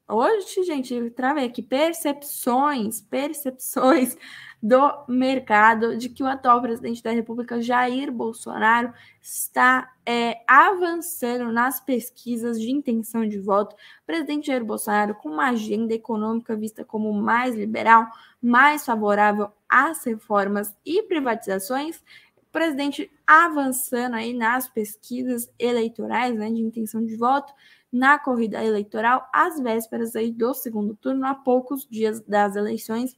Hoje, 0.08 0.64
gente, 0.64 1.10
travei 1.10 1.44
aqui. 1.44 1.60
Percepções, 1.60 3.02
percepções 3.02 4.16
do 4.62 5.04
mercado 5.06 5.98
de 5.98 6.08
que 6.08 6.22
o 6.22 6.26
atual 6.26 6.62
presidente 6.62 7.02
da 7.02 7.10
República, 7.10 7.60
Jair 7.60 8.10
Bolsonaro, 8.10 8.90
está 9.20 9.92
é, 10.06 10.42
avançando 10.48 11.52
nas 11.52 11.78
pesquisas 11.78 12.58
de 12.58 12.70
intenção 12.70 13.28
de 13.28 13.38
voto. 13.38 13.74
O 13.74 14.06
presidente 14.06 14.46
Jair 14.46 14.64
Bolsonaro, 14.64 15.14
com 15.14 15.28
uma 15.28 15.50
agenda 15.50 15.92
econômica 15.92 16.56
vista 16.56 16.86
como 16.86 17.12
mais 17.12 17.54
liberal, 17.54 18.06
mais 18.40 18.86
favorável 18.86 19.52
às 19.68 20.02
reformas 20.04 20.74
e 20.86 21.02
privatizações, 21.02 22.02
o 22.50 22.52
presidente 22.52 23.08
avançando 23.24 24.16
aí 24.16 24.34
nas 24.34 24.68
pesquisas 24.68 25.48
eleitorais, 25.56 26.34
né, 26.34 26.50
de 26.50 26.60
intenção 26.60 27.04
de 27.04 27.16
voto, 27.16 27.52
na 27.92 28.18
corrida 28.18 28.62
eleitoral, 28.62 29.24
às 29.32 29.60
vésperas 29.60 30.16
aí 30.16 30.32
do 30.32 30.52
segundo 30.52 30.96
turno, 30.96 31.24
a 31.26 31.34
poucos 31.34 31.86
dias 31.88 32.20
das 32.22 32.56
eleições. 32.56 33.16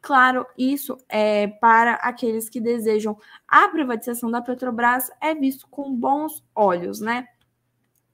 Claro, 0.00 0.46
isso 0.56 0.96
é 1.08 1.48
para 1.48 1.94
aqueles 1.94 2.48
que 2.48 2.60
desejam 2.60 3.18
a 3.48 3.68
privatização 3.68 4.30
da 4.30 4.40
Petrobras 4.40 5.10
é 5.20 5.34
visto 5.34 5.66
com 5.68 5.92
bons 5.92 6.44
olhos, 6.54 7.00
né? 7.00 7.26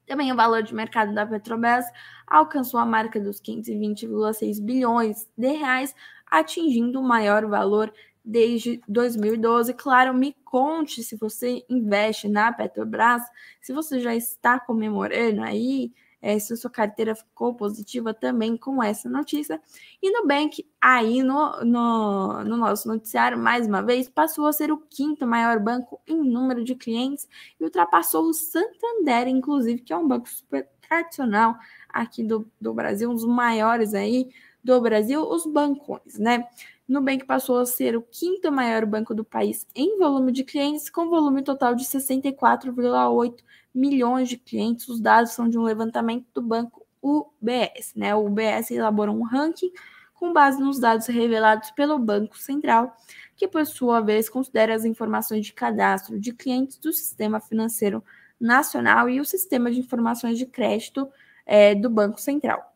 Também 0.07 0.33
o 0.33 0.37
valor 0.37 0.63
de 0.63 0.75
mercado 0.75 1.15
da 1.15 1.27
Petrobras 1.27 1.85
alcançou 2.27 2.81
a 2.81 2.87
marca 2.87 3.21
dos 3.21 3.39
520,6 3.39 4.63
bilhões 4.63 5.29
de 5.37 5.49
reais, 5.49 5.95
atingindo 6.27 7.01
o 7.01 7.07
maior 7.07 7.47
valor 7.47 7.93
desde 8.25 8.81
2012. 8.89 9.75
Claro, 9.75 10.15
me 10.15 10.35
conte 10.45 11.03
se 11.03 11.17
você 11.17 11.65
investe 11.69 12.29
na 12.29 12.53
Petrobras, 12.53 13.23
se 13.61 13.73
você 13.73 14.01
já 14.01 14.15
está 14.15 14.59
comemorando 14.59 15.43
aí 15.43 15.93
é, 16.25 16.39
se 16.39 16.57
sua 16.57 16.71
carteira 16.71 17.15
ficou 17.15 17.55
positiva 17.55 18.15
também 18.15 18.57
com 18.57 18.83
essa 18.83 19.11
notícia. 19.11 19.61
E 20.03 20.11
Nubank, 20.11 20.67
aí 20.81 21.23
no, 21.23 21.63
no, 21.63 22.43
no, 22.43 22.57
nosso 22.57 22.89
noticiário, 22.89 23.37
mais 23.37 23.67
uma 23.67 23.83
vez, 23.83 24.09
passou 24.09 24.47
a 24.47 24.53
ser 24.55 24.73
o 24.73 24.79
quinto 24.79 25.27
maior 25.27 25.61
banco 25.61 26.01
em 26.07 26.17
número 26.17 26.65
de 26.65 26.75
clientes 26.75 27.29
e 27.61 27.65
ultrapassou 27.65 28.25
o 28.25 28.33
Santander, 28.33 29.29
inclusive, 29.29 29.83
que 29.83 29.93
é 29.93 29.97
um 29.99 30.09
banco 30.09 30.27
super 30.27 30.67
tradicional 30.89 31.57
aqui 31.91 32.25
do, 32.25 32.51
do 32.59 32.73
Brasil, 32.73 33.11
um 33.11 33.15
dos 33.15 33.27
maiores 33.27 33.93
aí 33.93 34.31
do 34.65 34.81
Brasil, 34.81 35.21
os 35.29 35.45
bancões, 35.45 36.19
né? 36.19 36.49
Nubank 36.87 37.25
passou 37.25 37.59
a 37.59 37.67
ser 37.67 37.97
o 37.97 38.03
quinto 38.03 38.53
maior 38.53 38.85
banco 38.85 39.15
do 39.15 39.25
país 39.25 39.67
em 39.75 39.99
volume 39.99 40.31
de 40.33 40.45
clientes, 40.45 40.91
com 40.91 41.09
volume 41.09 41.43
total 41.43 41.75
de 41.75 41.85
64,8 41.85 43.43
milhões 43.75 44.29
de 44.29 44.37
clientes. 44.37 44.89
Os 44.89 45.01
dados 45.01 45.33
são 45.33 45.49
de 45.49 45.59
um 45.59 45.63
levantamento 45.63 46.27
do 46.35 46.43
banco 46.43 46.87
UBS. 47.03 47.95
Né? 47.97 48.15
O 48.15 48.27
UBS 48.27 48.71
elaborou 48.71 49.17
um 49.17 49.25
ranking 49.25 49.73
com 50.15 50.33
base 50.33 50.61
nos 50.61 50.79
dados 50.79 51.07
revelados 51.07 51.71
pelo 51.73 51.99
Banco 51.99 52.39
Central, 52.39 52.95
que, 53.37 53.49
por 53.49 53.67
sua 53.67 54.01
vez, 54.01 54.29
considera 54.29 54.75
as 54.75 54.85
informações 54.85 55.45
de 55.45 55.53
cadastro 55.53 56.21
de 56.21 56.33
clientes 56.33 56.79
do 56.79 56.93
Sistema 56.93 57.41
Financeiro 57.41 58.03
Nacional 58.41 59.09
e 59.09 59.21
o 59.21 59.25
Sistema 59.25 59.71
de 59.71 59.81
Informações 59.81 60.39
de 60.39 60.47
Crédito 60.47 61.11
é, 61.47 61.75
do 61.75 61.91
Banco 61.91 62.21
Central. 62.21 62.74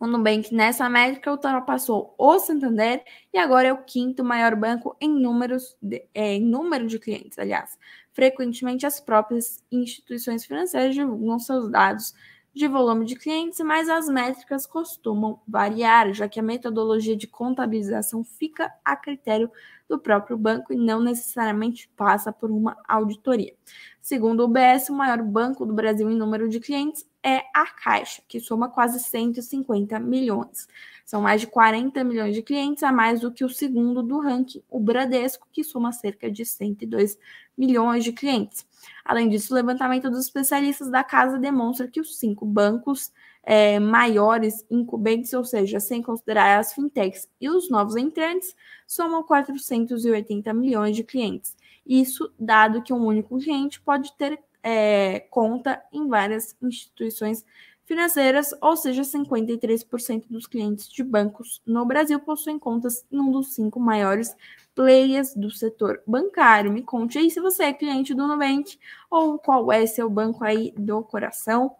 O 0.00 0.06
Nubank, 0.06 0.54
nessa 0.54 0.88
métrica, 0.88 1.30
ultrapassou 1.30 2.14
o 2.16 2.38
Santander 2.38 3.04
e 3.34 3.38
agora 3.38 3.68
é 3.68 3.72
o 3.72 3.84
quinto 3.84 4.24
maior 4.24 4.56
banco 4.56 4.96
em, 4.98 5.10
números 5.10 5.76
de, 5.82 6.08
é, 6.14 6.36
em 6.36 6.40
número 6.42 6.86
de 6.86 6.98
clientes, 6.98 7.38
aliás. 7.38 7.78
Frequentemente, 8.10 8.86
as 8.86 8.98
próprias 8.98 9.62
instituições 9.70 10.46
financeiras 10.46 10.94
divulgam 10.94 11.38
seus 11.38 11.70
dados 11.70 12.14
de 12.54 12.66
volume 12.66 13.04
de 13.04 13.14
clientes, 13.14 13.60
mas 13.60 13.90
as 13.90 14.08
métricas 14.08 14.66
costumam 14.66 15.38
variar, 15.46 16.14
já 16.14 16.26
que 16.26 16.40
a 16.40 16.42
metodologia 16.42 17.14
de 17.14 17.26
contabilização 17.26 18.24
fica 18.24 18.72
a 18.82 18.96
critério 18.96 19.50
do 19.86 19.98
próprio 19.98 20.38
banco 20.38 20.72
e 20.72 20.76
não 20.76 21.00
necessariamente 21.00 21.88
passa 21.94 22.32
por 22.32 22.50
uma 22.50 22.74
auditoria. 22.88 23.54
Segundo 24.00 24.40
o 24.40 24.44
UBS, 24.46 24.88
o 24.88 24.94
maior 24.94 25.22
banco 25.22 25.66
do 25.66 25.74
Brasil 25.74 26.10
em 26.10 26.16
número 26.16 26.48
de 26.48 26.58
clientes 26.58 27.06
é 27.22 27.44
a 27.54 27.66
Caixa, 27.66 28.22
que 28.26 28.40
soma 28.40 28.68
quase 28.68 28.98
150 29.00 29.98
milhões. 29.98 30.66
São 31.04 31.22
mais 31.22 31.40
de 31.40 31.46
40 31.46 32.02
milhões 32.04 32.34
de 32.34 32.42
clientes, 32.42 32.82
a 32.82 32.92
mais 32.92 33.20
do 33.20 33.32
que 33.32 33.44
o 33.44 33.48
segundo 33.48 34.02
do 34.02 34.20
ranking, 34.20 34.62
o 34.70 34.80
Bradesco, 34.80 35.48
que 35.52 35.62
soma 35.62 35.92
cerca 35.92 36.30
de 36.30 36.44
102 36.44 37.18
milhões 37.56 38.04
de 38.04 38.12
clientes. 38.12 38.66
Além 39.04 39.28
disso, 39.28 39.52
o 39.52 39.56
levantamento 39.56 40.08
dos 40.08 40.20
especialistas 40.20 40.90
da 40.90 41.04
casa 41.04 41.38
demonstra 41.38 41.88
que 41.88 42.00
os 42.00 42.18
cinco 42.18 42.46
bancos 42.46 43.12
é, 43.42 43.78
maiores 43.78 44.64
incumbentes, 44.70 45.32
ou 45.32 45.44
seja, 45.44 45.80
sem 45.80 46.02
considerar 46.02 46.58
as 46.58 46.72
fintechs 46.72 47.28
e 47.40 47.48
os 47.48 47.70
novos 47.70 47.96
entrantes, 47.96 48.54
somam 48.86 49.22
480 49.22 50.52
milhões 50.54 50.96
de 50.96 51.04
clientes. 51.04 51.56
Isso 51.86 52.32
dado 52.38 52.82
que 52.82 52.92
um 52.92 53.04
único 53.04 53.38
cliente 53.38 53.80
pode 53.80 54.16
ter 54.16 54.38
é, 54.62 55.20
conta 55.30 55.82
em 55.92 56.08
várias 56.08 56.56
instituições 56.62 57.44
financeiras, 57.90 58.54
ou 58.60 58.76
seja, 58.76 59.02
53% 59.02 60.26
dos 60.30 60.46
clientes 60.46 60.88
de 60.88 61.02
bancos 61.02 61.60
no 61.66 61.84
Brasil 61.84 62.20
possuem 62.20 62.56
contas 62.56 63.04
em 63.10 63.18
um 63.18 63.32
dos 63.32 63.54
cinco 63.54 63.80
maiores 63.80 64.36
players 64.76 65.34
do 65.34 65.50
setor 65.50 66.00
bancário. 66.06 66.72
Me 66.72 66.82
conte 66.82 67.18
aí 67.18 67.28
se 67.30 67.40
você 67.40 67.64
é 67.64 67.72
cliente 67.72 68.14
do 68.14 68.28
Nubank 68.28 68.78
ou 69.10 69.38
qual 69.38 69.72
é 69.72 69.84
seu 69.86 70.08
banco 70.08 70.44
aí 70.44 70.72
do 70.76 71.02
coração. 71.02 71.74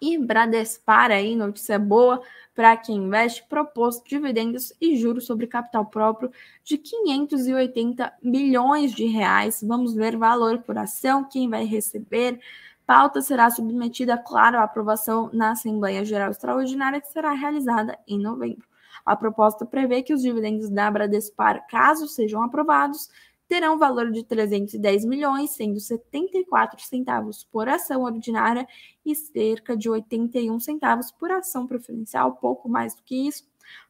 E 0.00 0.18
Bradespar 0.18 1.10
aí, 1.10 1.34
notícia 1.34 1.78
boa 1.78 2.20
para 2.54 2.76
quem 2.76 2.96
investe, 2.96 3.44
propôs 3.48 4.02
dividendos 4.06 4.72
e 4.80 4.96
juros 4.96 5.24
sobre 5.24 5.46
capital 5.46 5.86
próprio 5.86 6.30
de 6.62 6.76
580 6.76 8.12
bilhões 8.22 8.92
de 8.92 9.06
reais. 9.06 9.62
Vamos 9.66 9.94
ver 9.94 10.16
valor 10.16 10.58
por 10.62 10.76
ação, 10.76 11.24
quem 11.24 11.48
vai 11.48 11.64
receber, 11.64 12.38
pauta 12.86 13.22
será 13.22 13.50
submetida, 13.50 14.18
claro, 14.18 14.58
à 14.58 14.62
aprovação 14.62 15.30
na 15.32 15.52
Assembleia 15.52 16.04
Geral 16.04 16.30
Extraordinária, 16.30 17.00
que 17.00 17.08
será 17.08 17.32
realizada 17.32 17.98
em 18.06 18.18
novembro. 18.18 18.66
A 19.04 19.16
proposta 19.16 19.64
prevê 19.64 20.02
que 20.02 20.12
os 20.12 20.22
dividendos 20.22 20.68
da 20.68 20.90
Bradespar, 20.90 21.66
caso 21.68 22.06
sejam 22.06 22.42
aprovados, 22.42 23.08
terão 23.48 23.78
valor 23.78 24.10
de 24.10 24.24
310 24.24 25.04
milhões, 25.04 25.50
sendo 25.50 25.78
74 25.78 26.80
centavos 26.82 27.44
por 27.44 27.68
ação 27.68 28.02
ordinária 28.02 28.66
e 29.04 29.14
cerca 29.14 29.76
de 29.76 29.88
81 29.88 30.58
centavos 30.60 31.12
por 31.12 31.30
ação 31.30 31.66
preferencial, 31.66 32.36
pouco 32.36 32.68
mais 32.68 32.94
do 32.94 33.02
que 33.02 33.28
isso. 33.28 33.44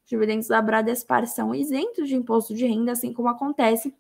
Os 0.05 0.11
dividendos 0.11 0.49
da 0.49 0.61
Bradespar 0.61 1.27
são 1.27 1.55
isentos 1.55 2.09
de 2.09 2.15
imposto 2.15 2.55
de 2.55 2.67
renda, 2.67 2.93
assim 2.93 3.13
como 3.13 3.29
acontece 3.29 3.95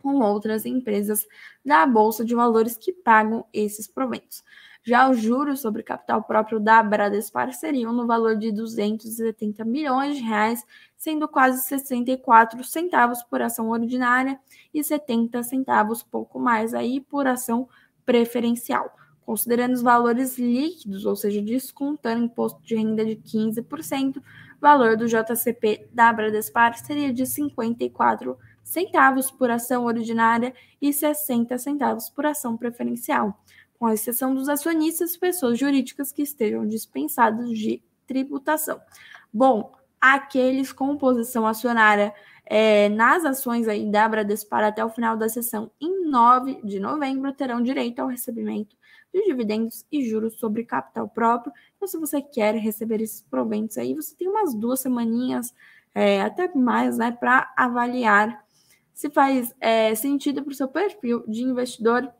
com 0.00 0.20
outras 0.20 0.64
empresas 0.64 1.26
da 1.64 1.86
Bolsa 1.86 2.24
de 2.24 2.34
Valores 2.34 2.76
que 2.76 2.92
pagam 2.92 3.44
esses 3.52 3.86
proventos. 3.86 4.44
Já 4.88 5.10
os 5.10 5.20
juros 5.20 5.60
sobre 5.60 5.82
capital 5.82 6.22
próprio 6.22 6.58
da 6.58 6.82
Bradespar 6.82 7.52
seriam 7.52 7.92
no 7.92 8.06
valor 8.06 8.38
de 8.38 8.50
270 8.50 9.62
milhões 9.62 10.16
de 10.16 10.22
reais, 10.22 10.64
sendo 10.96 11.28
quase 11.28 11.62
64 11.64 12.64
centavos 12.64 13.22
por 13.22 13.42
ação 13.42 13.68
ordinária 13.68 14.40
e 14.72 14.82
70 14.82 15.42
centavos, 15.42 16.02
pouco 16.02 16.40
mais 16.40 16.72
aí, 16.72 17.02
por 17.02 17.26
ação 17.26 17.68
preferencial. 18.06 18.90
Considerando 19.26 19.74
os 19.74 19.82
valores 19.82 20.38
líquidos, 20.38 21.04
ou 21.04 21.14
seja, 21.14 21.42
descontando 21.42 22.24
imposto 22.24 22.62
de 22.62 22.74
renda 22.74 23.04
de 23.04 23.16
15%, 23.16 24.16
o 24.16 24.22
valor 24.58 24.96
do 24.96 25.06
JCP 25.06 25.90
da 25.92 26.10
Bradespar 26.10 26.78
seria 26.78 27.12
de 27.12 27.26
54 27.26 28.38
centavos 28.64 29.30
por 29.30 29.50
ação 29.50 29.84
ordinária 29.84 30.54
e 30.80 30.94
60 30.94 31.58
centavos 31.58 32.08
por 32.08 32.24
ação 32.24 32.56
preferencial, 32.56 33.38
com 33.78 33.88
exceção 33.88 34.34
dos 34.34 34.48
acionistas 34.48 35.16
pessoas 35.16 35.58
jurídicas 35.58 36.10
que 36.10 36.22
estejam 36.22 36.66
dispensados 36.66 37.56
de 37.56 37.82
tributação. 38.06 38.80
Bom, 39.32 39.72
aqueles 40.00 40.72
com 40.72 40.96
posição 40.96 41.46
acionária 41.46 42.12
é, 42.44 42.88
nas 42.88 43.24
ações 43.24 43.68
aí 43.68 43.90
da 43.90 44.08
Bradespar 44.08 44.64
até 44.64 44.84
o 44.84 44.88
final 44.88 45.16
da 45.16 45.28
sessão, 45.28 45.70
em 45.80 46.08
9 46.08 46.60
de 46.64 46.80
novembro, 46.80 47.32
terão 47.32 47.62
direito 47.62 48.00
ao 48.00 48.08
recebimento 48.08 48.76
de 49.12 49.24
dividendos 49.24 49.84
e 49.92 50.08
juros 50.08 50.38
sobre 50.38 50.64
capital 50.64 51.08
próprio. 51.08 51.52
Então, 51.76 51.86
se 51.86 51.98
você 51.98 52.20
quer 52.22 52.54
receber 52.54 53.00
esses 53.00 53.22
proventos 53.22 53.76
aí, 53.78 53.94
você 53.94 54.14
tem 54.16 54.28
umas 54.28 54.54
duas 54.54 54.80
semaninhas, 54.80 55.54
é, 55.94 56.22
até 56.22 56.50
mais, 56.54 56.98
né, 56.98 57.12
para 57.12 57.52
avaliar 57.56 58.44
se 58.94 59.08
faz 59.10 59.54
é, 59.60 59.94
sentido 59.94 60.42
para 60.42 60.50
o 60.50 60.54
seu 60.54 60.66
perfil 60.66 61.22
de 61.28 61.44
investidor 61.44 62.12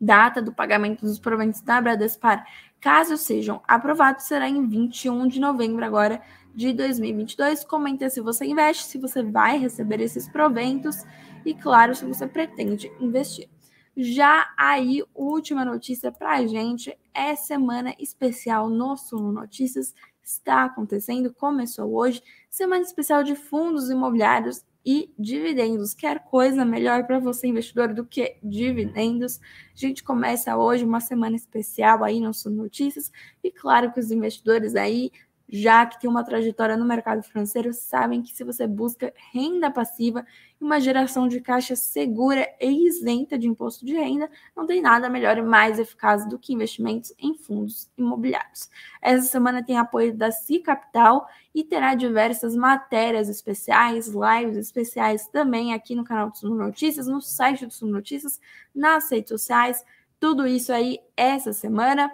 data 0.00 0.42
do 0.42 0.52
pagamento 0.52 1.04
dos 1.04 1.18
proventos 1.18 1.60
da 1.60 1.80
Bradespar, 1.80 2.46
caso 2.80 3.16
sejam 3.16 3.62
aprovados, 3.66 4.24
será 4.24 4.48
em 4.48 4.66
21 4.66 5.26
de 5.28 5.40
novembro 5.40 5.84
agora 5.84 6.20
de 6.54 6.72
2022. 6.72 7.64
Comenta 7.64 8.08
se 8.10 8.20
você 8.20 8.44
investe, 8.44 8.84
se 8.84 8.98
você 8.98 9.22
vai 9.22 9.58
receber 9.58 10.00
esses 10.00 10.28
proventos 10.28 11.04
e, 11.44 11.54
claro, 11.54 11.94
se 11.94 12.04
você 12.04 12.26
pretende 12.26 12.90
investir. 13.00 13.48
Já 13.96 14.52
aí, 14.56 15.04
última 15.14 15.64
notícia 15.64 16.10
para 16.10 16.32
a 16.32 16.46
gente 16.46 16.96
é 17.12 17.36
semana 17.36 17.94
especial 17.98 18.68
no 18.68 18.96
Suno 18.96 19.30
Notícias. 19.30 19.94
Está 20.22 20.64
acontecendo, 20.64 21.32
começou 21.32 21.94
hoje, 21.94 22.22
semana 22.50 22.82
especial 22.82 23.22
de 23.22 23.36
fundos 23.36 23.90
imobiliários 23.90 24.64
e 24.84 25.12
dividendos. 25.18 25.94
Quer 25.94 26.20
coisa 26.24 26.64
melhor 26.64 27.06
para 27.06 27.18
você, 27.18 27.46
investidor, 27.46 27.94
do 27.94 28.04
que 28.04 28.36
dividendos? 28.42 29.40
A 29.74 29.76
gente 29.78 30.02
começa 30.02 30.56
hoje 30.56 30.84
uma 30.84 31.00
semana 31.00 31.36
especial 31.36 32.04
aí 32.04 32.20
no 32.20 32.34
Sul 32.34 32.52
Notícias 32.52 33.10
e 33.42 33.50
claro 33.50 33.92
que 33.92 34.00
os 34.00 34.10
investidores 34.10 34.74
aí 34.74 35.10
já 35.54 35.86
que 35.86 36.00
tem 36.00 36.10
uma 36.10 36.24
trajetória 36.24 36.76
no 36.76 36.84
mercado 36.84 37.22
financeiro, 37.22 37.72
sabem 37.72 38.20
que 38.20 38.34
se 38.34 38.42
você 38.42 38.66
busca 38.66 39.14
renda 39.32 39.70
passiva 39.70 40.26
e 40.60 40.64
uma 40.64 40.80
geração 40.80 41.28
de 41.28 41.40
caixa 41.40 41.76
segura 41.76 42.44
e 42.60 42.88
isenta 42.88 43.38
de 43.38 43.46
imposto 43.46 43.86
de 43.86 43.94
renda, 43.94 44.28
não 44.56 44.66
tem 44.66 44.82
nada 44.82 45.08
melhor 45.08 45.38
e 45.38 45.42
mais 45.42 45.78
eficaz 45.78 46.28
do 46.28 46.40
que 46.40 46.52
investimentos 46.52 47.14
em 47.16 47.34
fundos 47.34 47.88
imobiliários. 47.96 48.68
Essa 49.00 49.28
semana 49.28 49.62
tem 49.62 49.78
apoio 49.78 50.12
da 50.12 50.32
C 50.32 50.58
Capital 50.58 51.28
e 51.54 51.62
terá 51.62 51.94
diversas 51.94 52.56
matérias 52.56 53.28
especiais, 53.28 54.08
lives 54.08 54.56
especiais 54.56 55.28
também 55.28 55.72
aqui 55.72 55.94
no 55.94 56.02
canal 56.02 56.30
do 56.30 56.36
Suno 56.36 56.56
Notícias, 56.56 57.06
no 57.06 57.20
site 57.20 57.64
do 57.64 57.72
Suno 57.72 57.92
Notícias, 57.92 58.40
nas 58.74 59.08
redes 59.08 59.28
sociais. 59.28 59.84
Tudo 60.18 60.48
isso 60.48 60.72
aí 60.72 60.98
essa 61.16 61.52
semana. 61.52 62.10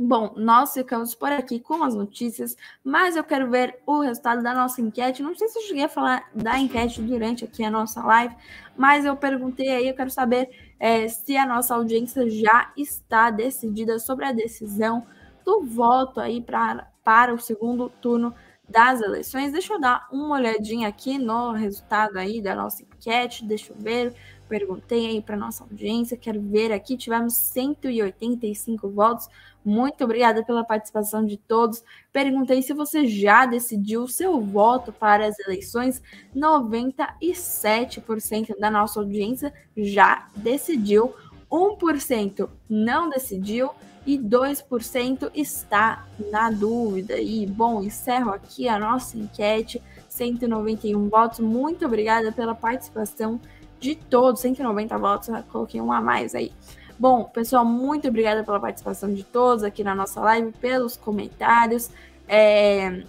Bom, 0.00 0.32
nós 0.36 0.74
ficamos 0.74 1.12
por 1.12 1.32
aqui 1.32 1.58
com 1.58 1.82
as 1.82 1.92
notícias, 1.92 2.56
mas 2.84 3.16
eu 3.16 3.24
quero 3.24 3.50
ver 3.50 3.80
o 3.84 3.98
resultado 3.98 4.44
da 4.44 4.54
nossa 4.54 4.80
enquete. 4.80 5.24
Não 5.24 5.34
sei 5.34 5.48
se 5.48 5.58
eu 5.58 5.62
cheguei 5.64 5.82
a 5.82 5.88
falar 5.88 6.30
da 6.32 6.56
enquete 6.56 7.02
durante 7.02 7.44
aqui 7.44 7.64
a 7.64 7.70
nossa 7.70 8.00
live, 8.04 8.32
mas 8.76 9.04
eu 9.04 9.16
perguntei 9.16 9.68
aí, 9.70 9.88
eu 9.88 9.96
quero 9.96 10.08
saber 10.08 10.50
é, 10.78 11.08
se 11.08 11.36
a 11.36 11.44
nossa 11.44 11.74
audiência 11.74 12.30
já 12.30 12.72
está 12.76 13.28
decidida 13.28 13.98
sobre 13.98 14.24
a 14.24 14.30
decisão 14.30 15.04
do 15.44 15.64
voto 15.64 16.20
aí 16.20 16.40
pra, 16.40 16.86
para 17.02 17.34
o 17.34 17.38
segundo 17.40 17.88
turno 17.88 18.32
das 18.68 19.00
eleições. 19.00 19.50
Deixa 19.50 19.74
eu 19.74 19.80
dar 19.80 20.06
uma 20.12 20.36
olhadinha 20.36 20.86
aqui 20.86 21.18
no 21.18 21.50
resultado 21.50 22.16
aí 22.18 22.40
da 22.40 22.54
nossa 22.54 22.84
enquete, 22.84 23.44
deixa 23.44 23.72
eu 23.72 23.76
ver 23.76 24.14
perguntei 24.48 25.06
aí 25.06 25.20
para 25.20 25.36
nossa 25.36 25.62
audiência, 25.62 26.16
quero 26.16 26.40
ver 26.40 26.72
aqui, 26.72 26.96
tivemos 26.96 27.34
185 27.34 28.88
votos. 28.88 29.28
Muito 29.64 30.02
obrigada 30.02 30.44
pela 30.44 30.64
participação 30.64 31.24
de 31.24 31.36
todos. 31.36 31.84
Perguntei 32.12 32.62
se 32.62 32.72
você 32.72 33.06
já 33.06 33.44
decidiu 33.44 34.02
o 34.04 34.08
seu 34.08 34.40
voto 34.40 34.92
para 34.92 35.26
as 35.26 35.38
eleições. 35.40 36.00
97% 36.34 38.58
da 38.58 38.70
nossa 38.70 38.98
audiência 38.98 39.52
já 39.76 40.26
decidiu, 40.34 41.14
1% 41.50 42.48
não 42.68 43.10
decidiu 43.10 43.70
e 44.06 44.18
2% 44.18 45.30
está 45.34 46.06
na 46.30 46.50
dúvida. 46.50 47.20
E 47.20 47.44
bom, 47.46 47.82
encerro 47.82 48.30
aqui 48.30 48.68
a 48.68 48.78
nossa 48.78 49.18
enquete. 49.18 49.82
191 50.08 51.08
votos. 51.08 51.40
Muito 51.40 51.84
obrigada 51.84 52.32
pela 52.32 52.54
participação 52.54 53.40
de 53.78 53.94
todos, 53.94 54.40
190 54.40 54.98
votos, 54.98 55.28
coloquei 55.50 55.80
um 55.80 55.92
a 55.92 56.00
mais 56.00 56.34
aí. 56.34 56.52
Bom, 56.98 57.24
pessoal, 57.24 57.64
muito 57.64 58.08
obrigada 58.08 58.42
pela 58.42 58.58
participação 58.58 59.14
de 59.14 59.22
todos 59.22 59.62
aqui 59.62 59.84
na 59.84 59.94
nossa 59.94 60.20
live, 60.20 60.50
pelos 60.60 60.96
comentários, 60.96 61.90
é, 62.26 63.04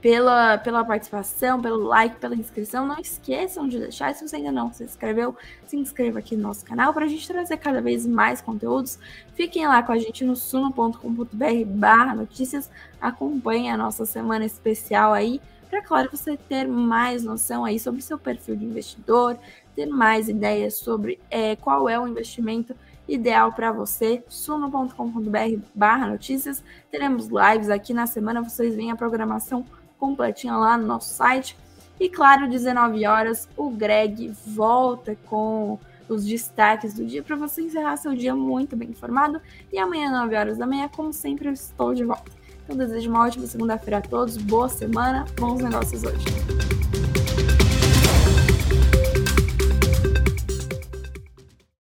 pela, 0.00 0.56
pela 0.56 0.82
participação, 0.82 1.60
pelo 1.60 1.84
like, 1.84 2.16
pela 2.16 2.34
inscrição. 2.34 2.86
Não 2.86 2.98
esqueçam 2.98 3.68
de 3.68 3.78
deixar, 3.78 4.14
se 4.14 4.26
você 4.26 4.36
ainda 4.36 4.50
não 4.50 4.72
se 4.72 4.82
inscreveu, 4.82 5.36
se 5.66 5.76
inscreva 5.76 6.20
aqui 6.20 6.36
no 6.36 6.42
nosso 6.42 6.64
canal 6.64 6.94
para 6.94 7.04
a 7.04 7.08
gente 7.08 7.28
trazer 7.28 7.58
cada 7.58 7.82
vez 7.82 8.06
mais 8.06 8.40
conteúdos. 8.40 8.98
Fiquem 9.34 9.66
lá 9.66 9.82
com 9.82 9.92
a 9.92 9.98
gente 9.98 10.24
no 10.24 10.34
suno.com.br 10.34 11.64
barra 11.66 12.14
notícias, 12.14 12.70
acompanhem 12.98 13.70
a 13.70 13.76
nossa 13.76 14.06
semana 14.06 14.46
especial 14.46 15.12
aí 15.12 15.38
para, 15.64 15.82
claro, 15.82 16.08
você 16.10 16.36
ter 16.36 16.66
mais 16.66 17.24
noção 17.24 17.64
aí 17.64 17.78
sobre 17.78 18.00
seu 18.00 18.18
perfil 18.18 18.56
de 18.56 18.64
investidor, 18.64 19.38
ter 19.74 19.86
mais 19.86 20.28
ideias 20.28 20.74
sobre 20.74 21.18
é, 21.30 21.56
qual 21.56 21.88
é 21.88 21.98
o 21.98 22.06
investimento 22.06 22.74
ideal 23.08 23.52
para 23.52 23.70
você, 23.72 24.22
suno.com.br 24.28 25.60
barra 25.74 26.06
notícias. 26.06 26.62
Teremos 26.90 27.28
lives 27.28 27.68
aqui 27.68 27.92
na 27.92 28.06
semana, 28.06 28.42
vocês 28.42 28.74
veem 28.74 28.90
a 28.90 28.96
programação 28.96 29.64
completinha 29.98 30.56
lá 30.56 30.76
no 30.76 30.86
nosso 30.86 31.14
site. 31.14 31.56
E 31.98 32.08
claro, 32.08 32.48
19 32.48 33.06
horas, 33.06 33.48
o 33.56 33.70
Greg 33.70 34.32
volta 34.46 35.16
com 35.26 35.78
os 36.08 36.24
destaques 36.24 36.94
do 36.94 37.04
dia 37.04 37.22
para 37.22 37.36
você 37.36 37.62
encerrar 37.62 37.96
seu 37.96 38.14
dia 38.14 38.34
muito 38.34 38.76
bem 38.76 38.90
informado. 38.90 39.40
E 39.72 39.78
amanhã, 39.78 40.10
9 40.10 40.36
horas 40.36 40.58
da 40.58 40.66
manhã, 40.66 40.88
como 40.88 41.12
sempre, 41.12 41.48
eu 41.48 41.52
estou 41.52 41.94
de 41.94 42.04
volta. 42.04 42.43
Então, 42.64 42.76
desejo 42.76 43.10
uma 43.10 43.26
ótima 43.26 43.46
segunda-feira 43.46 43.98
a 43.98 44.00
todos, 44.00 44.36
boa 44.38 44.68
semana, 44.68 45.26
bons 45.38 45.60
negócios 45.62 46.02
hoje. 46.02 46.24